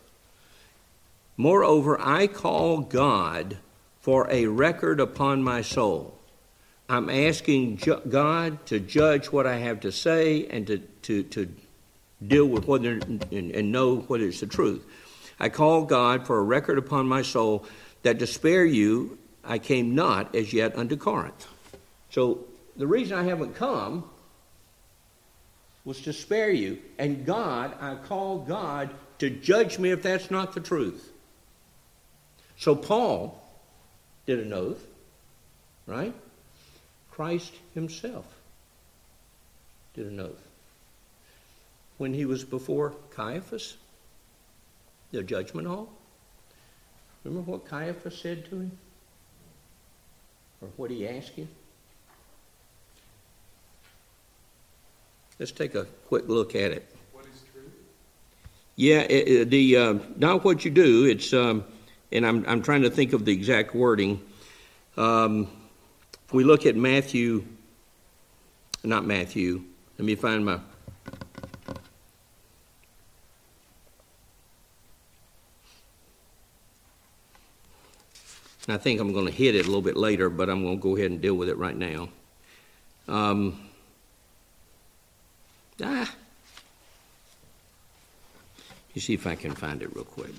Moreover, 1.35 1.99
I 1.99 2.27
call 2.27 2.79
God 2.79 3.57
for 3.99 4.27
a 4.31 4.47
record 4.47 5.01
upon 5.01 5.43
my 5.43 5.61
soul. 5.61 6.17
I'm 6.87 7.09
asking 7.09 7.77
ju- 7.77 8.01
God 8.07 8.65
to 8.67 8.79
judge 8.79 9.31
what 9.31 9.45
I 9.45 9.57
have 9.57 9.81
to 9.81 9.91
say 9.91 10.47
and 10.47 10.65
to, 10.67 10.77
to, 10.77 11.23
to 11.23 11.53
deal 12.25 12.45
with 12.45 12.67
whether 12.67 12.91
and, 12.91 13.25
and 13.31 13.71
know 13.71 13.97
whether 13.97 14.25
it's 14.25 14.39
the 14.39 14.47
truth. 14.47 14.85
I 15.39 15.49
call 15.49 15.83
God 15.83 16.27
for 16.27 16.37
a 16.37 16.43
record 16.43 16.77
upon 16.77 17.07
my 17.07 17.21
soul 17.21 17.65
that 18.03 18.19
to 18.19 18.27
spare 18.27 18.65
you 18.65 19.17
I 19.43 19.59
came 19.59 19.95
not 19.95 20.35
as 20.35 20.53
yet 20.53 20.77
unto 20.77 20.95
Corinth. 20.95 21.47
So 22.09 22.45
the 22.75 22.87
reason 22.87 23.17
I 23.17 23.23
haven't 23.23 23.55
come 23.55 24.09
was 25.83 26.01
to 26.01 26.13
spare 26.13 26.51
you. 26.51 26.79
And 26.99 27.25
God, 27.25 27.75
I 27.81 27.95
call 27.95 28.39
God 28.39 28.91
to 29.19 29.29
judge 29.29 29.79
me 29.79 29.91
if 29.91 30.03
that's 30.03 30.29
not 30.29 30.53
the 30.53 30.59
truth. 30.59 31.11
So 32.57 32.75
Paul 32.75 33.41
did 34.25 34.39
an 34.39 34.53
oath. 34.53 34.85
right? 35.87 36.13
Christ 37.09 37.53
himself 37.73 38.25
did 39.95 40.05
an 40.05 40.19
oath. 40.19 40.50
When 42.01 42.15
he 42.15 42.25
was 42.25 42.43
before 42.43 42.95
Caiaphas, 43.11 43.77
the 45.11 45.21
judgment 45.21 45.67
hall, 45.67 45.87
remember 47.23 47.51
what 47.51 47.67
Caiaphas 47.67 48.17
said 48.17 48.43
to 48.45 48.61
him? 48.61 48.71
Or 50.61 50.69
what 50.77 50.89
he 50.89 51.07
asked 51.07 51.33
him? 51.33 51.47
Let's 55.37 55.51
take 55.51 55.75
a 55.75 55.83
quick 56.07 56.27
look 56.27 56.55
at 56.55 56.71
it. 56.71 56.91
What 57.11 57.25
is 57.25 57.43
true? 57.53 57.71
Yeah, 58.77 59.01
it, 59.01 59.27
it, 59.27 59.49
the 59.51 59.77
uh, 59.77 59.93
not 60.17 60.43
what 60.43 60.65
you 60.65 60.71
do. 60.71 61.05
It's 61.05 61.31
um, 61.33 61.63
and 62.11 62.25
I'm 62.25 62.43
I'm 62.47 62.63
trying 62.63 62.81
to 62.81 62.89
think 62.89 63.13
of 63.13 63.25
the 63.25 63.31
exact 63.31 63.75
wording. 63.75 64.19
Um, 64.97 65.47
if 66.25 66.33
we 66.33 66.43
look 66.45 66.65
at 66.65 66.75
Matthew, 66.75 67.45
not 68.83 69.05
Matthew. 69.05 69.65
Let 69.99 70.05
me 70.07 70.15
find 70.15 70.43
my. 70.43 70.61
I 78.71 78.77
think 78.77 78.99
I'm 78.99 79.13
going 79.13 79.25
to 79.25 79.31
hit 79.31 79.55
it 79.55 79.65
a 79.65 79.67
little 79.67 79.81
bit 79.81 79.97
later, 79.97 80.29
but 80.29 80.49
I'm 80.49 80.63
going 80.63 80.77
to 80.77 80.81
go 80.81 80.95
ahead 80.95 81.11
and 81.11 81.21
deal 81.21 81.35
with 81.35 81.49
it 81.49 81.57
right 81.57 81.75
now. 81.75 82.09
Um, 83.07 83.67
Ah. 85.83 86.13
You 88.93 89.01
see 89.01 89.13
if 89.13 89.25
I 89.25 89.35
can 89.35 89.55
find 89.55 89.81
it 89.81 89.95
real 89.95 90.03
quick. 90.03 90.31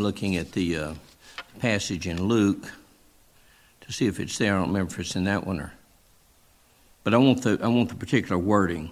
Looking 0.00 0.36
at 0.36 0.52
the 0.52 0.76
uh, 0.76 0.94
passage 1.58 2.06
in 2.06 2.22
Luke 2.24 2.72
to 3.82 3.92
see 3.92 4.06
if 4.06 4.20
it's 4.20 4.38
there. 4.38 4.54
I 4.54 4.58
don't 4.58 4.68
remember 4.68 4.92
if 4.92 5.00
it's 5.00 5.16
in 5.16 5.24
that 5.24 5.46
one 5.46 5.60
or. 5.60 5.72
But 7.02 7.14
I 7.14 7.18
want 7.18 7.42
the 7.42 7.58
I 7.62 7.68
want 7.68 7.88
the 7.88 7.94
particular 7.94 8.38
wording. 8.38 8.90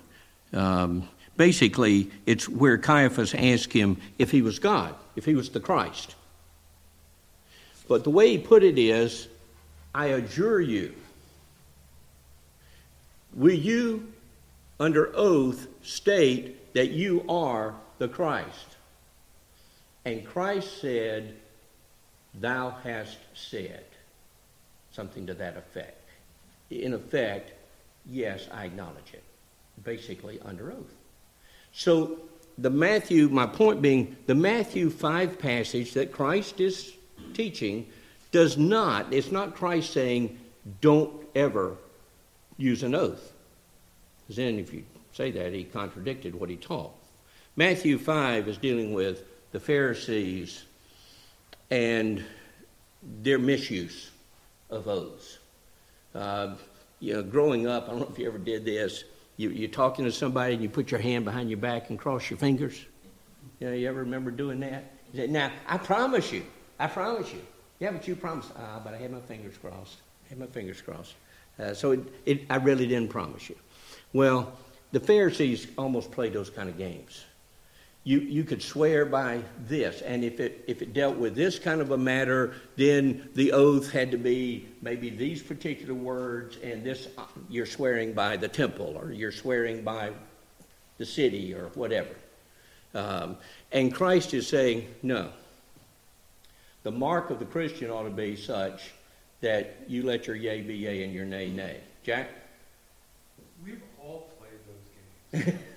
Um, 0.53 1.09
basically, 1.37 2.11
it's 2.27 2.49
where 2.49 2.79
Caiaphas 2.79 3.35
asked 3.35 3.73
him 3.73 3.99
if 4.19 4.31
he 4.31 4.43
was 4.43 4.59
God, 4.59 4.95
if 5.15 5.25
he 5.25 5.35
was 5.35 5.51
the 5.51 5.61
Christ. 5.61 6.15
But 7.87 8.05
the 8.05 8.11
way 8.11 8.31
he 8.31 8.39
put 8.39 8.63
it 8.63 8.79
is, 8.79 9.29
I 9.95 10.07
adjure 10.07 10.61
you. 10.61 10.95
Will 13.35 13.55
you, 13.55 14.13
under 14.81 15.15
oath, 15.15 15.67
state 15.83 16.75
that 16.75 16.91
you 16.91 17.25
are 17.29 17.75
the 17.99 18.09
Christ? 18.09 18.78
And 20.09 20.25
Christ 20.25 20.81
said, 20.81 21.35
Thou 22.41 22.71
hast 22.83 23.19
said. 23.35 23.85
Something 24.91 25.27
to 25.27 25.35
that 25.35 25.59
effect. 25.59 26.09
In 26.71 26.95
effect, 26.95 27.53
yes, 28.09 28.49
I 28.51 28.65
acknowledge 28.65 29.13
it. 29.13 29.23
Basically, 29.85 30.41
under 30.47 30.73
oath. 30.73 30.95
So, 31.73 32.21
the 32.57 32.71
Matthew, 32.71 33.29
my 33.29 33.47
point 33.47 33.83
being, 33.83 34.17
the 34.25 34.35
Matthew 34.35 34.89
5 34.89 35.39
passage 35.39 35.93
that 35.93 36.11
Christ 36.11 36.59
is 36.59 36.95
teaching 37.35 37.87
does 38.33 38.57
not, 38.57 39.13
it's 39.13 39.31
not 39.31 39.55
Christ 39.55 39.93
saying, 39.93 40.39
don't 40.81 41.13
ever 41.35 41.77
use 42.57 42.83
an 42.83 42.95
oath. 42.95 43.35
Because 44.23 44.37
then, 44.37 44.59
if 44.59 44.73
you 44.73 44.85
say 45.13 45.31
that, 45.33 45.53
he 45.53 45.65
contradicted 45.65 46.35
what 46.35 46.49
he 46.49 46.57
taught. 46.57 46.95
Matthew 47.57 47.99
5 47.99 48.49
is 48.49 48.57
dealing 48.57 48.95
with 48.95 49.23
the 49.53 49.61
Pharisees 49.61 50.65
and 51.71 52.25
their 53.23 53.39
misuse 53.39 54.11
of 54.71 54.89
oaths. 54.89 55.39
Uh, 56.15 56.55
you 57.01 57.15
know, 57.15 57.23
growing 57.23 57.67
up, 57.67 57.85
I 57.85 57.91
don't 57.91 58.01
know 58.01 58.09
if 58.11 58.19
you 58.19 58.27
ever 58.27 58.39
did 58.39 58.65
this. 58.65 59.05
You, 59.37 59.51
you're 59.51 59.69
talking 59.71 60.05
to 60.05 60.13
somebody 60.13 60.55
and 60.55 60.63
you 60.63 60.69
put 60.69 60.91
your 60.91 61.01
hand 61.01 61.25
behind 61.25 61.49
your 61.49 61.59
back 61.59 61.91
and 61.91 61.99
cross 61.99 62.29
your 62.29 62.39
fingers. 62.39 62.85
You 63.61 63.69
know, 63.69 63.73
you 63.73 63.89
ever 63.89 64.01
remember 64.01 64.31
doing 64.31 64.61
that? 64.61 64.93
Now, 65.15 65.53
I 65.67 65.79
promise 65.79 66.33
you, 66.33 66.45
I 66.79 66.87
promise 66.87 67.33
you. 67.33 67.41
Yeah, 67.79 67.93
but 67.93 68.07
you 68.09 68.17
promised. 68.17 68.51
Ah, 68.59 68.81
but 68.83 68.95
I 68.95 68.99
had 68.99 69.13
my 69.13 69.21
fingers 69.21 69.57
crossed. 69.57 69.99
I 70.27 70.31
had 70.31 70.39
my 70.39 70.47
fingers 70.47 70.81
crossed. 70.81 71.15
Uh, 71.59 71.75
so 71.75 71.93
it, 71.93 72.01
it, 72.27 72.41
I 72.51 72.57
really 72.57 72.87
didn't 72.87 73.11
promise 73.11 73.49
you. 73.49 73.57
Well, 74.13 74.53
the 74.91 75.01
Pharisees 75.01 75.69
almost 75.79 76.11
played 76.11 76.33
those 76.33 76.51
kind 76.51 76.69
of 76.69 76.77
games 76.77 77.25
you, 78.05 78.21
you 78.21 78.45
could 78.45 78.63
swear 78.63 79.05
by 79.05 79.43
this. 79.67 80.01
And 80.01 80.25
if 80.25 80.41
it, 80.41 80.65
if 80.67 80.83
it 80.83 80.95
dealt 80.95 81.17
with 81.17 81.35
this 81.35 81.59
kind 81.59 81.81
of 81.81 81.91
a 81.91 81.99
matter, 81.99 82.55
then 82.77 83.29
the 83.35 83.53
oath 83.53 83.91
had 83.91 84.11
to 84.13 84.17
be 84.17 84.67
maybe 84.81 85.11
these 85.11 85.43
particular 85.43 85.95
words, 85.95 86.57
and 86.63 86.85
this 86.85 87.09
you're 87.51 87.67
swearing 87.67 88.13
by 88.13 88.37
the 88.37 88.49
temple, 88.49 88.97
or 88.99 89.13
you're 89.13 89.33
swearing 89.33 89.83
by 89.83 90.13
the 90.97 91.05
city, 91.05 91.55
or 91.55 91.69
whatever. 91.75 92.15
Um, 92.95 93.37
and 93.73 93.95
Christ 93.95 94.33
is 94.33 94.47
saying, 94.47 94.87
no. 95.03 95.31
The 96.85 96.93
mark 96.93 97.31
of 97.31 97.39
the 97.39 97.45
Christian 97.45 97.91
ought 97.91 98.05
to 98.05 98.11
be 98.11 98.37
such 98.37 98.91
that 99.41 99.77
you 99.87 100.03
let 100.03 100.27
your 100.27 100.37
yea 100.37 100.63
be 100.63 100.75
yea 100.75 101.05
and 101.05 101.13
your 101.13 101.27
nay 101.27 101.51
nay. 101.51 101.81
Jack? 102.03 102.31
We've 103.63 103.83
all 104.03 104.31
played 104.39 104.59
those 104.67 105.45
games. 105.45 105.59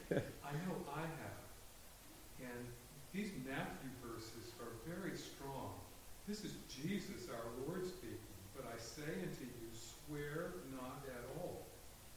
This 6.32 6.48
is 6.48 6.56
Jesus 6.72 7.28
our 7.28 7.44
Lord 7.68 7.84
speaking. 7.84 8.32
But 8.56 8.64
I 8.72 8.80
say 8.80 9.20
unto 9.20 9.44
you, 9.44 9.68
swear 9.76 10.64
not 10.72 11.04
at 11.12 11.28
all, 11.36 11.68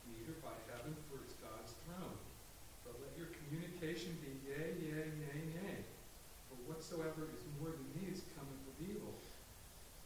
neither 0.07 0.38
by 0.38 0.55
heaven, 0.71 0.95
for 1.11 1.19
it's 1.27 1.35
God's 1.43 1.75
throne. 1.83 2.14
But 2.87 2.95
let 3.03 3.11
your 3.19 3.35
communication 3.35 4.14
be 4.23 4.38
yea, 4.47 4.71
yea, 4.79 5.11
nay, 5.19 5.43
nay. 5.59 5.83
For 6.47 6.55
whatsoever 6.71 7.27
is 7.35 7.43
more 7.59 7.75
than 7.75 8.07
these 8.07 8.23
cometh 8.38 8.62
of 8.71 8.77
evil. 8.87 9.19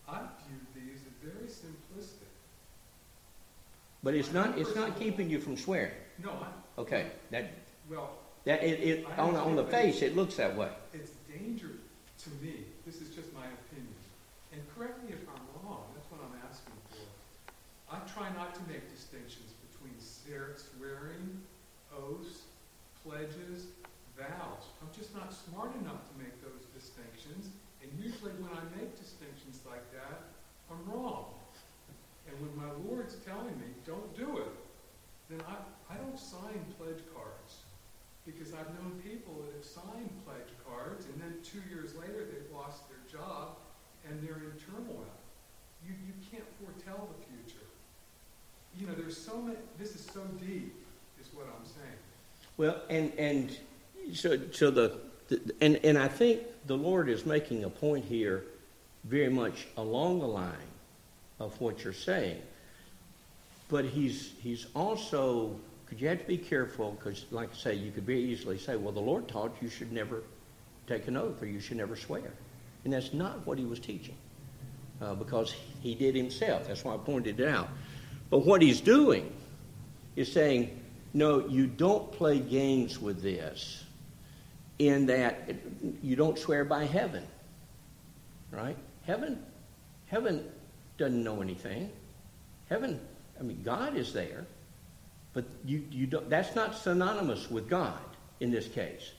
I 0.09 0.25
view 0.49 0.57
these 0.73 1.05
as 1.05 1.13
very 1.21 1.53
simplistic. 1.53 2.33
But 4.09 4.14
it's 4.14 4.33
not 4.33 4.57
it's 4.57 4.75
not 4.75 4.99
keeping 4.99 5.29
you 5.29 5.38
from 5.38 5.59
swearing. 5.59 5.92
No, 6.25 6.31
I, 6.31 6.81
Okay. 6.81 7.12
That 7.29 7.53
well 7.90 8.16
that 8.49 8.64
it, 8.64 8.81
it 8.81 9.07
on 9.18 9.37
on 9.37 9.55
the 9.55 9.68
face 9.68 10.01
it 10.01 10.16
looks 10.16 10.37
that 10.37 10.57
way. 10.57 10.73
It's 10.94 11.12
danger 11.29 11.77
to 12.25 12.31
me. 12.40 12.64
This 12.87 13.05
is 13.05 13.12
just 13.12 13.29
my 13.37 13.44
opinion 13.44 13.92
and 14.49 14.64
correct 14.73 15.05
me 15.05 15.12
if 15.12 15.29
I'm 15.29 15.44
wrong, 15.61 15.92
that's 15.92 16.09
what 16.09 16.25
I'm 16.25 16.40
asking 16.49 16.73
for. 16.88 17.05
I 17.92 18.01
try 18.09 18.33
not 18.33 18.57
to 18.57 18.62
make 18.64 18.88
distinctions 18.88 19.53
between 19.68 19.92
swearing, 20.01 21.44
oaths, 21.92 22.49
pledges, 23.05 23.77
vows. 24.16 24.73
I'm 24.81 24.88
just 24.97 25.12
not 25.12 25.37
smart 25.37 25.77
enough 25.85 26.01
to 26.09 26.14
make 26.16 26.33
those 26.40 26.64
distinctions. 26.73 27.53
And 27.85 27.92
usually 28.01 28.33
when 28.40 28.57
I 28.57 28.64
make 28.73 28.97
distinctions 28.97 29.61
like 29.68 29.85
that, 29.92 30.33
I'm 30.73 30.81
wrong. 30.88 31.37
And 32.29 32.37
when 32.44 32.53
my 32.57 32.73
Lord's 32.85 33.16
telling 33.25 33.57
me, 33.57 33.68
don't 33.88 34.14
do 34.16 34.38
it, 34.38 34.53
then 35.31 35.40
I, 35.48 35.57
I 35.92 35.96
don't 35.96 36.18
sign 36.18 36.61
pledge 36.77 37.01
cards. 37.16 37.64
Because 38.27 38.53
I've 38.53 38.68
known 38.77 39.01
people 39.03 39.35
that 39.40 39.57
have 39.57 39.64
signed 39.64 40.11
pledge 40.27 40.53
cards, 40.68 41.07
and 41.07 41.20
then 41.20 41.35
two 41.42 41.62
years 41.74 41.96
later 41.96 42.29
they've 42.29 42.55
lost 42.55 42.83
their 42.88 43.01
job 43.11 43.57
and 44.07 44.22
they're 44.22 44.37
in 44.37 44.53
turmoil. 44.61 45.09
You, 45.87 45.94
you 46.07 46.12
can't 46.31 46.44
foretell 46.61 47.09
the 47.09 47.24
future. 47.24 47.64
You 48.79 48.87
know, 48.87 48.94
there's 48.94 49.16
so 49.16 49.40
many, 49.40 49.57
this 49.79 49.94
is 49.94 50.03
so 50.12 50.20
deep, 50.38 50.74
is 51.20 51.29
what 51.33 51.46
I'm 51.46 51.64
saying. 51.64 51.98
Well, 52.59 52.83
and, 52.90 53.12
and 53.18 53.57
so, 54.14 54.38
so 54.53 54.70
the, 54.70 54.98
the 55.29 55.55
and, 55.61 55.77
and 55.83 55.96
I 55.96 56.09
think 56.09 56.42
the 56.66 56.77
Lord 56.77 57.09
is 57.09 57.24
making 57.24 57.64
a 57.64 57.70
point 57.70 58.05
here 58.05 58.44
very 59.05 59.31
much 59.31 59.66
along 59.77 60.20
the 60.20 60.27
line 60.27 60.53
of 61.40 61.59
what 61.61 61.83
you're 61.83 61.92
saying. 61.92 62.42
But 63.69 63.85
he's, 63.85 64.33
he's 64.43 64.67
also, 64.75 65.59
because 65.85 66.01
you 66.01 66.09
have 66.09 66.21
to 66.21 66.27
be 66.27 66.39
careful, 66.39 66.93
because 66.93 67.27
like 67.31 67.51
I 67.53 67.57
say, 67.57 67.75
you 67.75 67.91
could 67.91 68.05
very 68.05 68.23
easily 68.23 68.59
say, 68.59 68.77
well, 68.77 68.93
the 68.93 69.01
Lord 69.01 69.29
taught 69.29 69.55
you 69.61 69.69
should 69.69 69.93
never 69.93 70.23
take 70.87 71.07
an 71.09 71.17
oath 71.17 71.43
or 71.43 71.47
you 71.47 71.61
should 71.61 71.77
never 71.77 71.97
swear. 71.97 72.33
And 72.85 72.93
that's 72.93 73.13
not 73.13 73.47
what 73.47 73.59
he 73.59 73.65
was 73.67 73.79
teaching 73.79 74.17
uh, 75.03 75.15
because 75.15 75.55
he 75.83 75.95
did 75.95 76.15
himself. 76.15 76.67
That's 76.67 76.85
why 76.85 76.95
I 76.95 76.97
pointed 76.99 77.41
it 77.41 77.49
out. 77.49 77.69
But 78.31 78.47
what 78.47 78.63
he's 78.63 78.81
doing 78.81 79.33
is 80.17 80.33
saying, 80.33 80.81
no, 81.13 81.47
you 81.47 81.67
don't 81.67 82.11
play 82.13 82.39
games 82.39 82.99
with 83.01 83.23
this. 83.23 83.85
in 84.79 85.07
that 85.07 85.51
you 86.03 86.17
don't 86.17 86.39
swear 86.39 86.65
by 86.65 86.85
heaven, 86.85 87.27
right? 88.51 88.77
Heaven, 89.07 89.45
heaven 90.07 90.45
doesn't 90.99 91.23
know 91.23 91.43
anything. 91.43 91.91
Heaven, 92.69 93.01
I 93.38 93.42
mean, 93.42 93.62
God 93.64 93.96
is 93.96 94.12
there, 94.12 94.46
but 95.33 95.44
you, 95.64 95.85
you 95.90 96.07
don't, 96.07 96.29
that's 96.29 96.55
not 96.55 96.77
synonymous 96.77 97.51
with 97.51 97.68
God 97.68 98.01
in 98.40 98.51
this 98.51 98.68
case. 98.68 99.12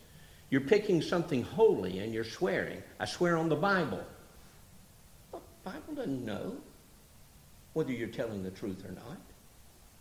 You're 0.50 0.62
picking 0.62 1.02
something 1.02 1.44
holy 1.44 2.00
and 2.00 2.14
you're 2.14 2.24
swearing. 2.24 2.82
I 3.00 3.06
swear 3.06 3.38
on 3.38 3.50
the 3.50 3.56
Bible. 3.56 4.04
The 5.32 5.40
Bible 5.64 5.94
doesn't 5.96 6.26
know 6.26 6.58
whether 7.74 7.92
you're 7.92 8.08
telling 8.08 8.44
the 8.44 8.52
truth 8.52 8.84
or 8.86 8.92
not. 8.92 9.18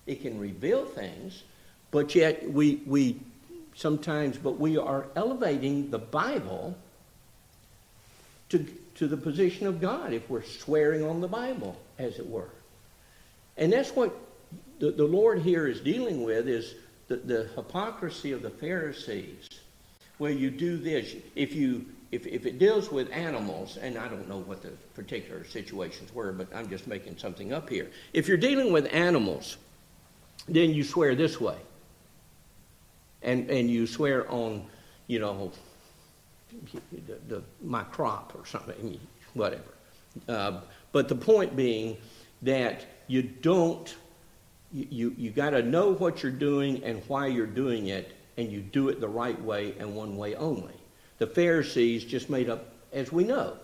It 0.07 0.23
can 0.23 0.39
reveal 0.39 0.87
things, 0.87 1.43
but 1.91 2.15
yet 2.15 2.51
we, 2.51 2.83
we 2.87 3.21
sometimes, 3.75 4.39
but 4.39 4.59
we 4.59 4.79
are 4.79 5.07
elevating 5.15 5.91
the 5.91 5.99
Bible 5.99 6.77
to, 8.49 8.67
to 8.95 9.07
the 9.07 9.17
position 9.17 9.67
of 9.67 9.81
God 9.81 10.15
if 10.15 10.29
we're 10.31 10.43
swearing 10.43 11.05
on 11.05 11.21
the 11.21 11.29
Bible, 11.29 11.77
as 11.99 12.19
it 12.19 12.27
were. 12.27 12.49
And 13.59 13.73
that's 13.73 13.91
what 13.91 14.17
the, 14.79 14.93
the 14.93 15.05
Lord 15.05 15.43
here 15.43 15.67
is 15.67 15.81
dealing 15.81 16.23
with 16.23 16.49
is 16.49 16.77
the, 17.09 17.17
the 17.17 17.51
hypocrisy 17.57 18.33
of 18.33 18.43
the 18.43 18.51
Pharisees, 18.51 19.49
where 20.19 20.33
you 20.33 20.51
do 20.51 20.79
this. 20.79 21.15
If 21.35 21.55
you 21.55 21.85
if, 22.11 22.27
if 22.27 22.47
it 22.47 22.59
deals 22.59 22.91
with 22.91 23.13
animals, 23.13 23.77
and 23.77 23.99
I 23.99 24.09
don't 24.09 24.29
know 24.29 24.39
what 24.39 24.63
the 24.63 24.71
particular 24.95 25.45
situations 25.45 26.15
were, 26.15 26.33
but 26.33 26.49
I'm 26.55 26.69
just 26.71 26.87
making 26.87 27.19
something 27.19 27.53
up 27.53 27.69
here. 27.69 27.91
If 28.15 28.29
you're 28.29 28.39
dealing 28.39 28.73
with 28.73 28.89
animals, 28.95 29.59
then 30.49 30.73
you 30.73 30.85
swear 30.85 31.15
this 31.15 31.39
way. 31.39 31.57
And, 33.23 33.51
and 33.51 33.69
you 33.69 33.87
swear 33.87 34.31
on, 34.31 34.65
you 35.07 35.19
know, 35.19 35.53
the, 36.93 37.19
the, 37.29 37.43
my 37.63 37.83
crop 37.83 38.33
or 38.35 38.47
something, 38.47 38.99
whatever. 39.35 39.75
Uh, 40.27 40.61
but 40.93 41.09
the 41.09 41.15
point 41.15 41.57
being 41.57 41.99
that 42.41 42.87
you 43.09 43.23
don't, 43.23 43.97
you, 44.73 45.15
you, 45.17 45.31
got 45.31 45.51
to 45.51 45.63
know 45.63 45.95
what 45.95 46.23
you're 46.23 46.31
doing 46.31 46.85
and 46.85 47.03
why 47.09 47.27
you're 47.27 47.47
doing 47.47 47.89
it, 47.89 48.15
and 48.37 48.53
you 48.53 48.61
do 48.61 48.89
it 48.89 49.01
the 49.01 49.09
right 49.09 49.41
way 49.43 49.75
and 49.79 49.97
one 49.97 50.17
way 50.17 50.35
only. 50.37 50.75
The 51.19 51.27
Pharisees 51.27 52.05
just 52.05 52.31
made 52.31 52.49
up, 52.49 52.67
as 52.93 53.11
we 53.11 53.25
know, 53.25 53.57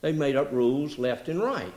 they 0.00 0.12
made 0.12 0.36
up 0.36 0.50
rules 0.52 0.98
left 0.98 1.28
and 1.28 1.40
right 1.40 1.72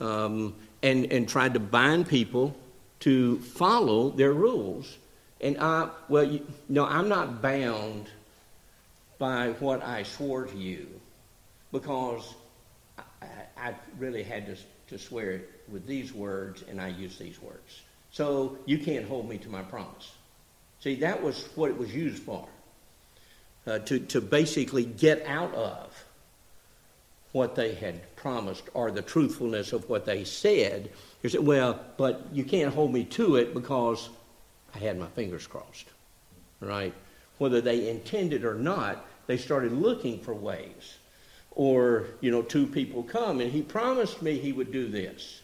um, 0.00 0.54
and, 0.82 1.10
and 1.12 1.28
tried 1.28 1.54
to 1.54 1.60
bind 1.60 2.08
people 2.08 2.56
to 3.00 3.38
follow 3.40 4.10
their 4.10 4.32
rules. 4.32 4.98
And 5.40 5.58
I, 5.58 5.90
well, 6.08 6.24
you, 6.24 6.46
no, 6.68 6.84
I'm 6.84 7.08
not 7.08 7.42
bound 7.42 8.06
by 9.18 9.50
what 9.60 9.82
I 9.82 10.02
swore 10.02 10.46
to 10.46 10.56
you 10.56 10.88
because 11.70 12.34
I, 13.62 13.74
really 13.98 14.22
had 14.22 14.46
to, 14.46 14.56
to 14.88 14.98
swear 14.98 15.30
it 15.32 15.50
with 15.70 15.86
these 15.86 16.12
words 16.12 16.64
and 16.68 16.80
I 16.80 16.88
use 16.88 17.16
these 17.16 17.40
words. 17.40 17.82
So 18.10 18.58
you 18.66 18.78
can't 18.78 19.06
hold 19.06 19.28
me 19.28 19.38
to 19.38 19.48
my 19.48 19.62
promise. 19.62 20.12
See, 20.80 20.96
that 20.96 21.22
was 21.22 21.48
what 21.54 21.70
it 21.70 21.78
was 21.78 21.94
used 21.94 22.22
for 22.22 22.48
uh, 23.66 23.78
to, 23.80 24.00
to 24.00 24.20
basically 24.20 24.84
get 24.84 25.24
out 25.26 25.54
of 25.54 26.04
what 27.32 27.54
they 27.54 27.74
had 27.74 28.14
promised 28.16 28.64
or 28.74 28.90
the 28.90 29.02
truthfulness 29.02 29.72
of 29.72 29.88
what 29.88 30.04
they 30.04 30.24
said. 30.24 30.90
You 31.22 31.30
said, 31.30 31.46
well, 31.46 31.80
but 31.96 32.26
you 32.32 32.44
can't 32.44 32.74
hold 32.74 32.92
me 32.92 33.04
to 33.04 33.36
it 33.36 33.54
because 33.54 34.10
I 34.74 34.78
had 34.78 34.98
my 34.98 35.06
fingers 35.08 35.46
crossed, 35.46 35.86
right? 36.60 36.92
Whether 37.38 37.60
they 37.60 37.88
intended 37.88 38.44
or 38.44 38.54
not, 38.54 39.06
they 39.26 39.38
started 39.38 39.72
looking 39.72 40.18
for 40.18 40.34
ways. 40.34 40.98
Or, 41.54 42.06
you 42.20 42.30
know, 42.30 42.42
two 42.42 42.66
people 42.66 43.02
come 43.02 43.40
and 43.40 43.52
he 43.52 43.62
promised 43.62 44.22
me 44.22 44.38
he 44.38 44.52
would 44.52 44.72
do 44.72 44.88
this. 44.88 45.42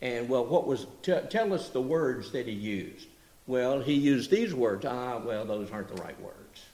And, 0.00 0.28
well, 0.28 0.44
what 0.44 0.66
was, 0.66 0.86
t- 1.02 1.18
tell 1.30 1.52
us 1.52 1.68
the 1.68 1.80
words 1.80 2.32
that 2.32 2.46
he 2.46 2.52
used. 2.52 3.06
Well, 3.46 3.80
he 3.80 3.94
used 3.94 4.30
these 4.30 4.54
words. 4.54 4.84
Ah, 4.86 5.18
well, 5.18 5.44
those 5.44 5.70
aren't 5.70 5.94
the 5.94 6.02
right 6.02 6.18
words. 6.20 6.64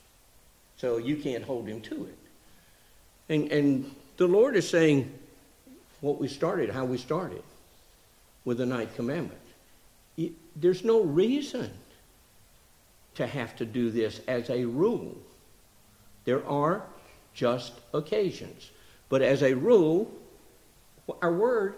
So 0.76 0.98
you 0.98 1.16
can't 1.16 1.44
hold 1.44 1.66
him 1.66 1.80
to 1.82 2.06
it. 2.06 2.18
And, 3.28 3.52
and 3.52 3.94
the 4.16 4.26
Lord 4.26 4.56
is 4.56 4.68
saying 4.68 5.12
what 6.00 6.20
we 6.20 6.28
started, 6.28 6.70
how 6.70 6.84
we 6.84 6.98
started 6.98 7.42
with 8.44 8.58
the 8.58 8.66
ninth 8.66 8.94
commandment. 8.94 9.40
There's 10.56 10.84
no 10.84 11.02
reason 11.02 11.70
to 13.16 13.26
have 13.26 13.56
to 13.56 13.64
do 13.66 13.90
this 13.90 14.20
as 14.28 14.50
a 14.50 14.64
rule. 14.64 15.16
There 16.24 16.46
are 16.46 16.82
just 17.34 17.72
occasions. 17.94 18.70
But 19.08 19.22
as 19.22 19.42
a 19.42 19.54
rule, 19.54 20.10
our 21.22 21.32
word 21.32 21.74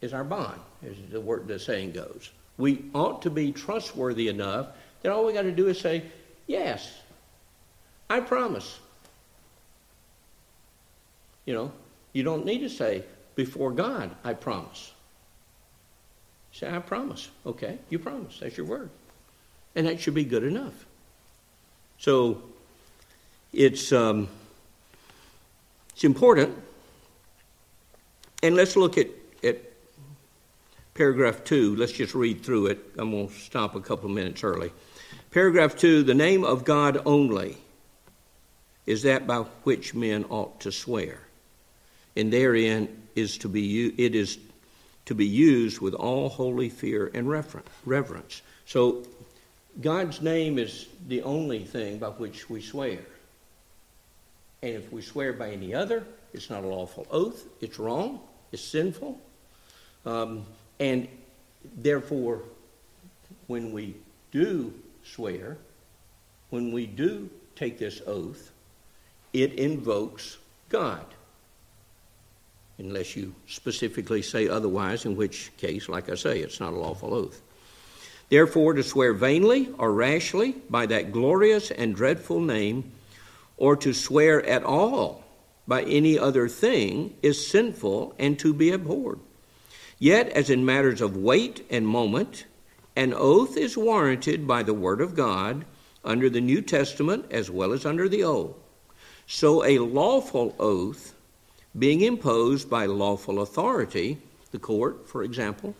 is 0.00 0.12
our 0.12 0.24
bond, 0.24 0.60
as 0.84 0.96
the 1.10 1.20
word 1.20 1.46
the 1.46 1.58
saying 1.58 1.92
goes. 1.92 2.30
We 2.56 2.84
ought 2.94 3.22
to 3.22 3.30
be 3.30 3.52
trustworthy 3.52 4.28
enough 4.28 4.68
that 5.02 5.12
all 5.12 5.24
we 5.24 5.32
got 5.32 5.42
to 5.42 5.52
do 5.52 5.68
is 5.68 5.78
say, 5.78 6.02
yes, 6.46 6.92
I 8.10 8.20
promise. 8.20 8.78
You 11.44 11.54
know, 11.54 11.72
you 12.12 12.22
don't 12.22 12.44
need 12.44 12.60
to 12.60 12.68
say, 12.68 13.04
before 13.34 13.70
God, 13.70 14.10
I 14.24 14.34
promise. 14.34 14.92
Say, 16.52 16.68
I 16.68 16.78
promise. 16.80 17.28
Okay, 17.46 17.78
you 17.90 17.98
promise. 17.98 18.38
That's 18.40 18.56
your 18.56 18.66
word. 18.66 18.90
And 19.76 19.86
that 19.86 20.00
should 20.00 20.14
be 20.14 20.24
good 20.24 20.42
enough. 20.42 20.86
So, 21.98 22.42
it's, 23.52 23.92
um, 23.92 24.28
it's 25.98 26.04
important. 26.04 26.56
And 28.44 28.54
let's 28.54 28.76
look 28.76 28.96
at, 28.98 29.08
at 29.42 29.58
paragraph 30.94 31.42
two. 31.42 31.74
Let's 31.74 31.90
just 31.90 32.14
read 32.14 32.44
through 32.44 32.66
it. 32.66 32.78
I'm 32.96 33.10
going 33.10 33.26
to 33.26 33.34
stop 33.34 33.74
a 33.74 33.80
couple 33.80 34.08
of 34.08 34.14
minutes 34.14 34.44
early. 34.44 34.70
Paragraph 35.32 35.76
two 35.76 36.04
the 36.04 36.14
name 36.14 36.44
of 36.44 36.64
God 36.64 37.02
only 37.04 37.56
is 38.86 39.02
that 39.02 39.26
by 39.26 39.38
which 39.64 39.92
men 39.92 40.24
ought 40.28 40.60
to 40.60 40.70
swear. 40.70 41.18
And 42.14 42.32
therein 42.32 43.02
is 43.16 43.36
to 43.38 43.48
be 43.48 43.88
it 43.88 44.14
is 44.14 44.38
to 45.06 45.16
be 45.16 45.26
used 45.26 45.80
with 45.80 45.94
all 45.94 46.28
holy 46.28 46.68
fear 46.68 47.10
and 47.12 47.28
reverence. 47.28 48.42
So 48.66 49.02
God's 49.80 50.22
name 50.22 50.60
is 50.60 50.86
the 51.08 51.24
only 51.24 51.64
thing 51.64 51.98
by 51.98 52.10
which 52.10 52.48
we 52.48 52.62
swear. 52.62 53.00
And 54.62 54.74
if 54.74 54.92
we 54.92 55.02
swear 55.02 55.32
by 55.32 55.50
any 55.50 55.74
other, 55.74 56.04
it's 56.32 56.50
not 56.50 56.64
a 56.64 56.66
lawful 56.66 57.06
oath, 57.10 57.44
it's 57.60 57.78
wrong, 57.78 58.20
it's 58.52 58.62
sinful. 58.62 59.20
Um, 60.04 60.44
and 60.80 61.08
therefore, 61.76 62.42
when 63.46 63.72
we 63.72 63.96
do 64.30 64.72
swear, 65.04 65.58
when 66.50 66.72
we 66.72 66.86
do 66.86 67.30
take 67.56 67.78
this 67.78 68.00
oath, 68.06 68.52
it 69.32 69.54
invokes 69.54 70.38
God. 70.68 71.04
Unless 72.78 73.16
you 73.16 73.34
specifically 73.48 74.22
say 74.22 74.48
otherwise, 74.48 75.04
in 75.04 75.16
which 75.16 75.50
case, 75.56 75.88
like 75.88 76.08
I 76.08 76.14
say, 76.14 76.38
it's 76.40 76.60
not 76.60 76.72
a 76.72 76.76
lawful 76.76 77.12
oath. 77.12 77.42
Therefore, 78.28 78.74
to 78.74 78.82
swear 78.82 79.14
vainly 79.14 79.70
or 79.78 79.92
rashly 79.92 80.52
by 80.70 80.86
that 80.86 81.12
glorious 81.12 81.70
and 81.70 81.96
dreadful 81.96 82.40
name, 82.40 82.92
or 83.58 83.76
to 83.76 83.92
swear 83.92 84.44
at 84.46 84.62
all 84.62 85.22
by 85.66 85.82
any 85.82 86.18
other 86.18 86.48
thing, 86.48 87.14
is 87.22 87.46
sinful 87.46 88.14
and 88.18 88.38
to 88.38 88.54
be 88.54 88.70
abhorred. 88.70 89.20
Yet, 89.98 90.28
as 90.30 90.48
in 90.48 90.64
matters 90.64 91.02
of 91.02 91.16
weight 91.16 91.66
and 91.68 91.86
moment, 91.86 92.46
an 92.96 93.12
oath 93.12 93.56
is 93.56 93.76
warranted 93.76 94.46
by 94.46 94.62
the 94.62 94.72
Word 94.72 95.02
of 95.02 95.14
God 95.14 95.66
under 96.04 96.30
the 96.30 96.40
New 96.40 96.62
Testament 96.62 97.26
as 97.30 97.50
well 97.50 97.72
as 97.72 97.84
under 97.84 98.08
the 98.08 98.24
Old. 98.24 98.58
So 99.26 99.62
a 99.64 99.78
lawful 99.78 100.54
oath 100.58 101.14
being 101.78 102.00
imposed 102.00 102.70
by 102.70 102.86
lawful 102.86 103.42
authority, 103.42 104.18
the 104.52 104.58
court, 104.58 105.06
for 105.06 105.22
example, 105.22 105.74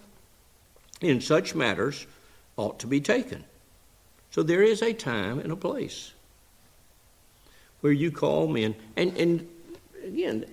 in 1.00 1.20
such 1.20 1.54
matters 1.54 2.06
ought 2.56 2.78
to 2.80 2.86
be 2.86 3.00
taken. 3.00 3.44
So 4.30 4.42
there 4.42 4.62
is 4.62 4.82
a 4.82 4.92
time 4.92 5.38
and 5.38 5.50
a 5.50 5.56
place 5.56 6.12
where 7.80 7.92
you 7.92 8.10
call 8.10 8.48
men. 8.48 8.74
And, 8.96 9.16
and 9.16 9.48
again, 10.04 10.44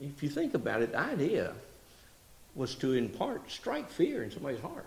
if 0.00 0.22
you 0.22 0.28
think 0.28 0.54
about 0.54 0.82
it, 0.82 0.92
the 0.92 0.98
idea 0.98 1.52
was 2.54 2.74
to 2.76 2.92
impart, 2.92 3.50
strike 3.50 3.90
fear 3.90 4.22
in 4.22 4.30
somebody's 4.30 4.60
heart. 4.60 4.86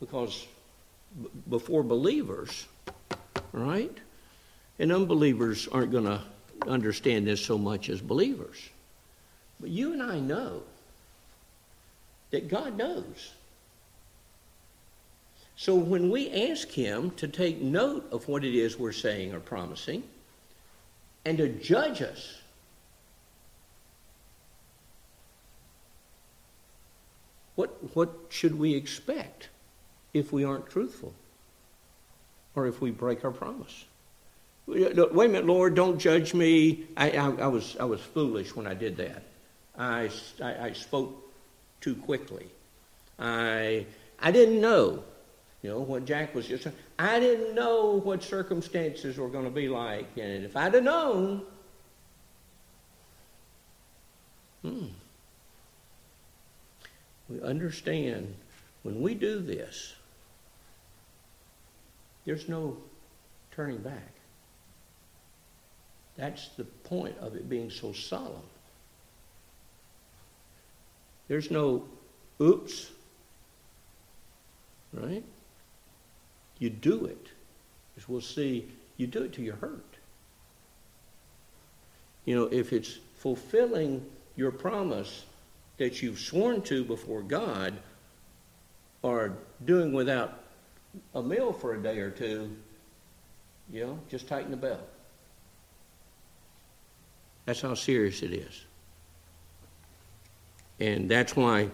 Because 0.00 0.46
b- 1.22 1.28
before 1.48 1.82
believers, 1.82 2.66
right? 3.52 3.96
And 4.78 4.92
unbelievers 4.92 5.68
aren't 5.68 5.92
going 5.92 6.04
to 6.04 6.22
understand 6.66 7.26
this 7.26 7.40
so 7.44 7.56
much 7.56 7.88
as 7.88 8.00
believers. 8.00 8.56
But 9.60 9.70
you 9.70 9.92
and 9.92 10.02
I 10.02 10.18
know 10.18 10.62
that 12.30 12.48
God 12.48 12.76
knows. 12.76 13.32
So 15.56 15.74
when 15.74 16.10
we 16.10 16.50
ask 16.50 16.70
Him 16.70 17.10
to 17.12 17.26
take 17.26 17.60
note 17.60 18.06
of 18.12 18.28
what 18.28 18.44
it 18.44 18.54
is 18.54 18.78
we're 18.78 18.92
saying 18.92 19.32
or 19.34 19.40
promising 19.40 20.02
and 21.24 21.38
to 21.38 21.48
judge 21.48 22.02
us, 22.02 22.38
what, 27.54 27.70
what 27.96 28.10
should 28.28 28.58
we 28.58 28.74
expect 28.74 29.48
if 30.12 30.30
we 30.30 30.44
aren't 30.44 30.68
truthful 30.68 31.14
or 32.54 32.66
if 32.66 32.82
we 32.82 32.90
break 32.90 33.24
our 33.24 33.30
promise? 33.30 33.86
Wait 34.66 34.98
a 34.98 35.06
minute, 35.14 35.46
Lord, 35.46 35.74
don't 35.74 35.98
judge 35.98 36.34
me. 36.34 36.84
I, 36.96 37.12
I, 37.12 37.30
I 37.30 37.46
was, 37.46 37.76
I 37.80 37.84
was 37.84 38.00
foolish 38.00 38.54
when 38.54 38.66
I 38.66 38.74
did 38.74 38.96
that. 38.98 39.22
I, 39.78 40.10
I, 40.42 40.66
I 40.66 40.72
spoke 40.72 41.32
too 41.80 41.94
quickly. 41.94 42.46
I, 43.18 43.86
I 44.20 44.30
didn't 44.32 44.60
know. 44.60 45.02
You 45.62 45.70
know, 45.70 45.80
what 45.80 46.04
Jack 46.04 46.34
was 46.34 46.46
just. 46.46 46.68
I 46.98 47.18
didn't 47.18 47.54
know 47.54 48.00
what 48.02 48.22
circumstances 48.22 49.18
were 49.18 49.28
going 49.28 49.44
to 49.44 49.50
be 49.50 49.68
like. 49.68 50.06
And 50.16 50.44
if 50.44 50.56
I'd 50.56 50.74
have 50.74 50.84
known, 50.84 51.42
hmm, 54.62 54.86
we 57.28 57.40
understand 57.42 58.34
when 58.82 59.00
we 59.00 59.14
do 59.14 59.40
this, 59.40 59.94
there's 62.24 62.48
no 62.48 62.76
turning 63.50 63.78
back. 63.78 64.12
That's 66.16 66.48
the 66.56 66.64
point 66.64 67.16
of 67.18 67.34
it 67.34 67.48
being 67.48 67.70
so 67.70 67.92
solemn. 67.92 68.42
There's 71.28 71.50
no 71.50 71.84
oops, 72.40 72.90
right? 74.92 75.24
You 76.58 76.70
do 76.70 77.06
it. 77.06 77.28
As 77.96 78.08
we'll 78.08 78.20
see, 78.20 78.68
you 78.96 79.06
do 79.06 79.22
it 79.22 79.32
till 79.32 79.44
you're 79.44 79.56
hurt. 79.56 79.96
You 82.24 82.34
know, 82.36 82.48
if 82.50 82.72
it's 82.72 82.98
fulfilling 83.18 84.04
your 84.36 84.50
promise 84.50 85.24
that 85.78 86.02
you've 86.02 86.18
sworn 86.18 86.62
to 86.62 86.84
before 86.84 87.22
God, 87.22 87.74
or 89.02 89.32
doing 89.64 89.92
without 89.92 90.40
a 91.14 91.22
meal 91.22 91.52
for 91.52 91.74
a 91.74 91.82
day 91.82 91.98
or 91.98 92.10
two, 92.10 92.50
you 93.70 93.86
know, 93.86 93.98
just 94.10 94.26
tighten 94.26 94.50
the 94.50 94.56
belt. 94.56 94.80
That's 97.44 97.60
how 97.60 97.74
serious 97.74 98.22
it 98.22 98.32
is. 98.32 98.64
And 100.80 101.08
that's 101.08 101.36
why, 101.36 101.70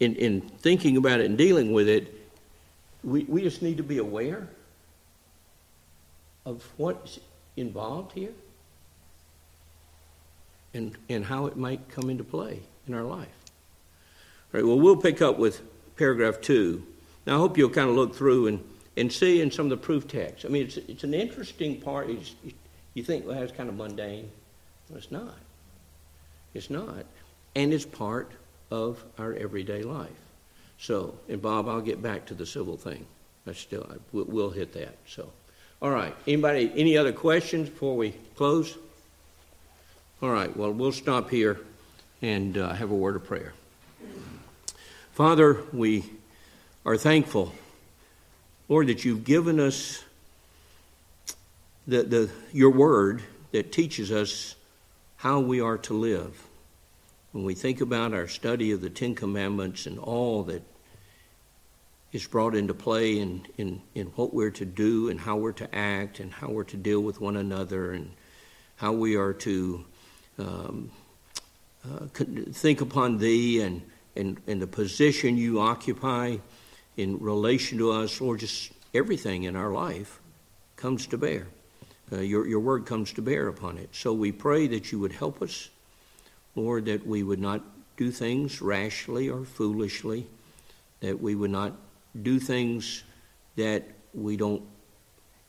in, 0.00 0.16
in 0.16 0.40
thinking 0.40 0.96
about 0.96 1.20
it 1.20 1.26
and 1.26 1.38
dealing 1.38 1.72
with 1.72 1.88
it, 1.88 2.19
we, 3.02 3.24
we 3.24 3.42
just 3.42 3.62
need 3.62 3.76
to 3.78 3.82
be 3.82 3.98
aware 3.98 4.48
of 6.44 6.66
what's 6.76 7.18
involved 7.56 8.12
here 8.12 8.32
and, 10.74 10.96
and 11.08 11.24
how 11.24 11.46
it 11.46 11.56
might 11.56 11.88
come 11.88 12.10
into 12.10 12.24
play 12.24 12.60
in 12.86 12.94
our 12.94 13.02
life. 13.02 13.28
All 14.52 14.60
right, 14.60 14.66
well, 14.66 14.78
we'll 14.78 14.96
pick 14.96 15.22
up 15.22 15.38
with 15.38 15.60
paragraph 15.96 16.40
two. 16.40 16.84
Now, 17.26 17.36
I 17.36 17.38
hope 17.38 17.58
you'll 17.58 17.70
kind 17.70 17.88
of 17.88 17.96
look 17.96 18.14
through 18.14 18.46
and, 18.48 18.64
and 18.96 19.12
see 19.12 19.40
in 19.40 19.50
some 19.50 19.66
of 19.66 19.70
the 19.70 19.76
proof 19.76 20.08
texts. 20.08 20.44
I 20.44 20.48
mean, 20.48 20.64
it's, 20.64 20.76
it's 20.76 21.04
an 21.04 21.14
interesting 21.14 21.80
part. 21.80 22.08
It's, 22.10 22.34
you 22.94 23.02
think, 23.02 23.26
well, 23.26 23.38
that's 23.38 23.52
kind 23.52 23.68
of 23.68 23.76
mundane. 23.76 24.30
Well, 24.88 24.98
it's 24.98 25.10
not. 25.10 25.36
It's 26.54 26.70
not. 26.70 27.04
And 27.54 27.72
it's 27.72 27.84
part 27.84 28.32
of 28.70 29.04
our 29.18 29.34
everyday 29.34 29.82
life. 29.82 30.10
So, 30.80 31.14
and 31.28 31.42
Bob, 31.42 31.68
I'll 31.68 31.82
get 31.82 32.02
back 32.02 32.24
to 32.26 32.34
the 32.34 32.46
civil 32.46 32.78
thing. 32.78 33.04
I 33.46 33.52
still, 33.52 33.86
I, 33.90 33.96
we'll 34.12 34.50
hit 34.50 34.72
that. 34.72 34.96
So, 35.06 35.30
all 35.82 35.90
right. 35.90 36.14
Anybody, 36.26 36.72
any 36.74 36.96
other 36.96 37.12
questions 37.12 37.68
before 37.68 37.96
we 37.96 38.14
close? 38.34 38.78
All 40.22 40.30
right. 40.30 40.54
Well, 40.56 40.72
we'll 40.72 40.92
stop 40.92 41.28
here 41.28 41.60
and 42.22 42.56
uh, 42.56 42.72
have 42.72 42.90
a 42.90 42.94
word 42.94 43.16
of 43.16 43.24
prayer. 43.24 43.52
Father, 45.12 45.58
we 45.70 46.04
are 46.86 46.96
thankful, 46.96 47.52
Lord, 48.68 48.86
that 48.86 49.04
you've 49.04 49.24
given 49.24 49.60
us 49.60 50.02
the, 51.86 52.04
the, 52.04 52.30
your 52.52 52.70
word 52.70 53.22
that 53.52 53.70
teaches 53.70 54.10
us 54.10 54.54
how 55.16 55.40
we 55.40 55.60
are 55.60 55.76
to 55.76 55.92
live. 55.92 56.42
When 57.32 57.44
we 57.44 57.54
think 57.54 57.82
about 57.82 58.14
our 58.14 58.28
study 58.28 58.72
of 58.72 58.80
the 58.80 58.88
Ten 58.88 59.14
Commandments 59.14 59.84
and 59.84 59.98
all 59.98 60.42
that 60.44 60.62
is 62.12 62.26
brought 62.26 62.54
into 62.54 62.74
play 62.74 63.18
in, 63.18 63.46
in, 63.56 63.80
in 63.94 64.06
what 64.08 64.34
we're 64.34 64.50
to 64.50 64.64
do 64.64 65.08
and 65.08 65.20
how 65.20 65.36
we're 65.36 65.52
to 65.52 65.74
act 65.74 66.20
and 66.20 66.32
how 66.32 66.48
we're 66.48 66.64
to 66.64 66.76
deal 66.76 67.00
with 67.00 67.20
one 67.20 67.36
another 67.36 67.92
and 67.92 68.10
how 68.76 68.92
we 68.92 69.16
are 69.16 69.32
to 69.32 69.84
um, 70.38 70.90
uh, 71.84 72.06
think 72.52 72.80
upon 72.80 73.18
Thee 73.18 73.60
and, 73.60 73.82
and, 74.16 74.40
and 74.46 74.60
the 74.60 74.66
position 74.66 75.36
you 75.36 75.60
occupy 75.60 76.38
in 76.96 77.18
relation 77.20 77.78
to 77.78 77.92
us, 77.92 78.20
Lord, 78.20 78.40
just 78.40 78.72
everything 78.92 79.44
in 79.44 79.54
our 79.54 79.70
life 79.70 80.20
comes 80.76 81.06
to 81.08 81.18
bear. 81.18 81.46
Uh, 82.12 82.16
your, 82.16 82.46
your 82.46 82.60
word 82.60 82.86
comes 82.86 83.12
to 83.12 83.22
bear 83.22 83.46
upon 83.46 83.78
it. 83.78 83.88
So 83.92 84.12
we 84.12 84.32
pray 84.32 84.66
that 84.66 84.90
you 84.90 84.98
would 84.98 85.12
help 85.12 85.40
us, 85.42 85.68
Lord, 86.56 86.86
that 86.86 87.06
we 87.06 87.22
would 87.22 87.38
not 87.38 87.62
do 87.96 88.10
things 88.10 88.60
rashly 88.60 89.28
or 89.28 89.44
foolishly, 89.44 90.26
that 91.00 91.20
we 91.20 91.34
would 91.36 91.50
not 91.50 91.74
do 92.22 92.38
things 92.38 93.04
that 93.56 93.84
we 94.14 94.36
don't. 94.36 94.62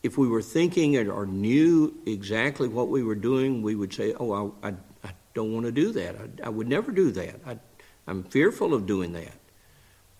If 0.03 0.17
we 0.17 0.27
were 0.27 0.41
thinking 0.41 0.97
or 1.09 1.25
knew 1.25 1.95
exactly 2.05 2.67
what 2.67 2.89
we 2.89 3.03
were 3.03 3.15
doing, 3.15 3.61
we 3.61 3.75
would 3.75 3.93
say, 3.93 4.13
Oh, 4.19 4.53
I, 4.63 4.69
I, 4.69 4.73
I 5.03 5.11
don't 5.33 5.53
want 5.53 5.65
to 5.65 5.71
do 5.71 5.91
that. 5.93 6.15
I, 6.15 6.47
I 6.47 6.49
would 6.49 6.67
never 6.67 6.91
do 6.91 7.11
that. 7.11 7.35
I, 7.45 7.57
I'm 8.07 8.23
fearful 8.23 8.73
of 8.73 8.85
doing 8.85 9.13
that. 9.13 9.33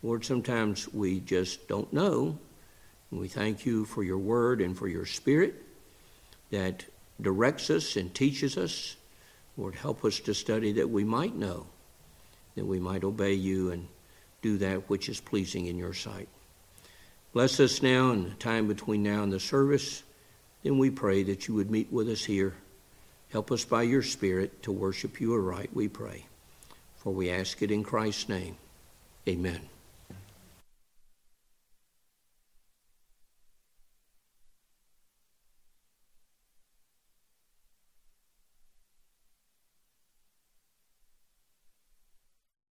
Lord, 0.04 0.26
sometimes 0.26 0.92
we 0.94 1.20
just 1.20 1.68
don't 1.68 1.92
know. 1.94 2.38
we 3.12 3.28
thank 3.28 3.66
you 3.66 3.86
for 3.86 4.04
your 4.04 4.18
word 4.18 4.62
and 4.62 4.78
for 4.78 4.88
your 4.88 5.06
spirit 5.06 5.64
that 6.50 6.86
directs 7.20 7.70
us 7.70 7.96
and 7.96 8.14
teaches 8.14 8.58
us. 8.58 8.96
Lord, 9.58 9.76
help 9.76 10.04
us 10.06 10.20
to 10.22 10.34
study 10.34 10.72
that 10.74 10.90
we 10.90 11.04
might 11.04 11.36
know, 11.36 11.68
that 12.56 12.66
we 12.66 12.80
might 12.80 13.04
obey 13.04 13.34
you 13.34 13.72
and 13.72 13.88
do 14.42 14.58
that 14.58 14.90
which 14.90 15.10
is 15.10 15.20
pleasing 15.20 15.68
in 15.68 15.78
your 15.78 15.94
sight. 15.94 16.28
Bless 17.34 17.60
us 17.60 17.82
now 17.82 18.12
in 18.12 18.24
the 18.26 18.36
time 18.36 18.68
between 18.68 19.04
now 19.04 19.24
and 19.24 19.32
the 19.32 19.40
service. 19.40 20.04
Then 20.64 20.78
we 20.78 20.90
pray 20.90 21.24
that 21.24 21.48
you 21.48 21.54
would 21.56 21.72
meet 21.72 21.92
with 21.92 22.10
us 22.10 22.26
here. 22.26 22.54
Help 23.30 23.52
us 23.52 23.64
by 23.64 23.84
your 23.84 24.04
Spirit 24.04 24.64
to 24.64 24.72
worship 24.72 25.22
you 25.22 25.34
aright, 25.34 25.70
we 25.74 25.88
pray. 25.88 26.26
For 26.98 27.14
we 27.14 27.32
ask 27.32 27.62
it 27.62 27.72
in 27.72 27.84
Christ's 27.84 28.28
name. 28.28 28.58
Amen. 29.28 29.62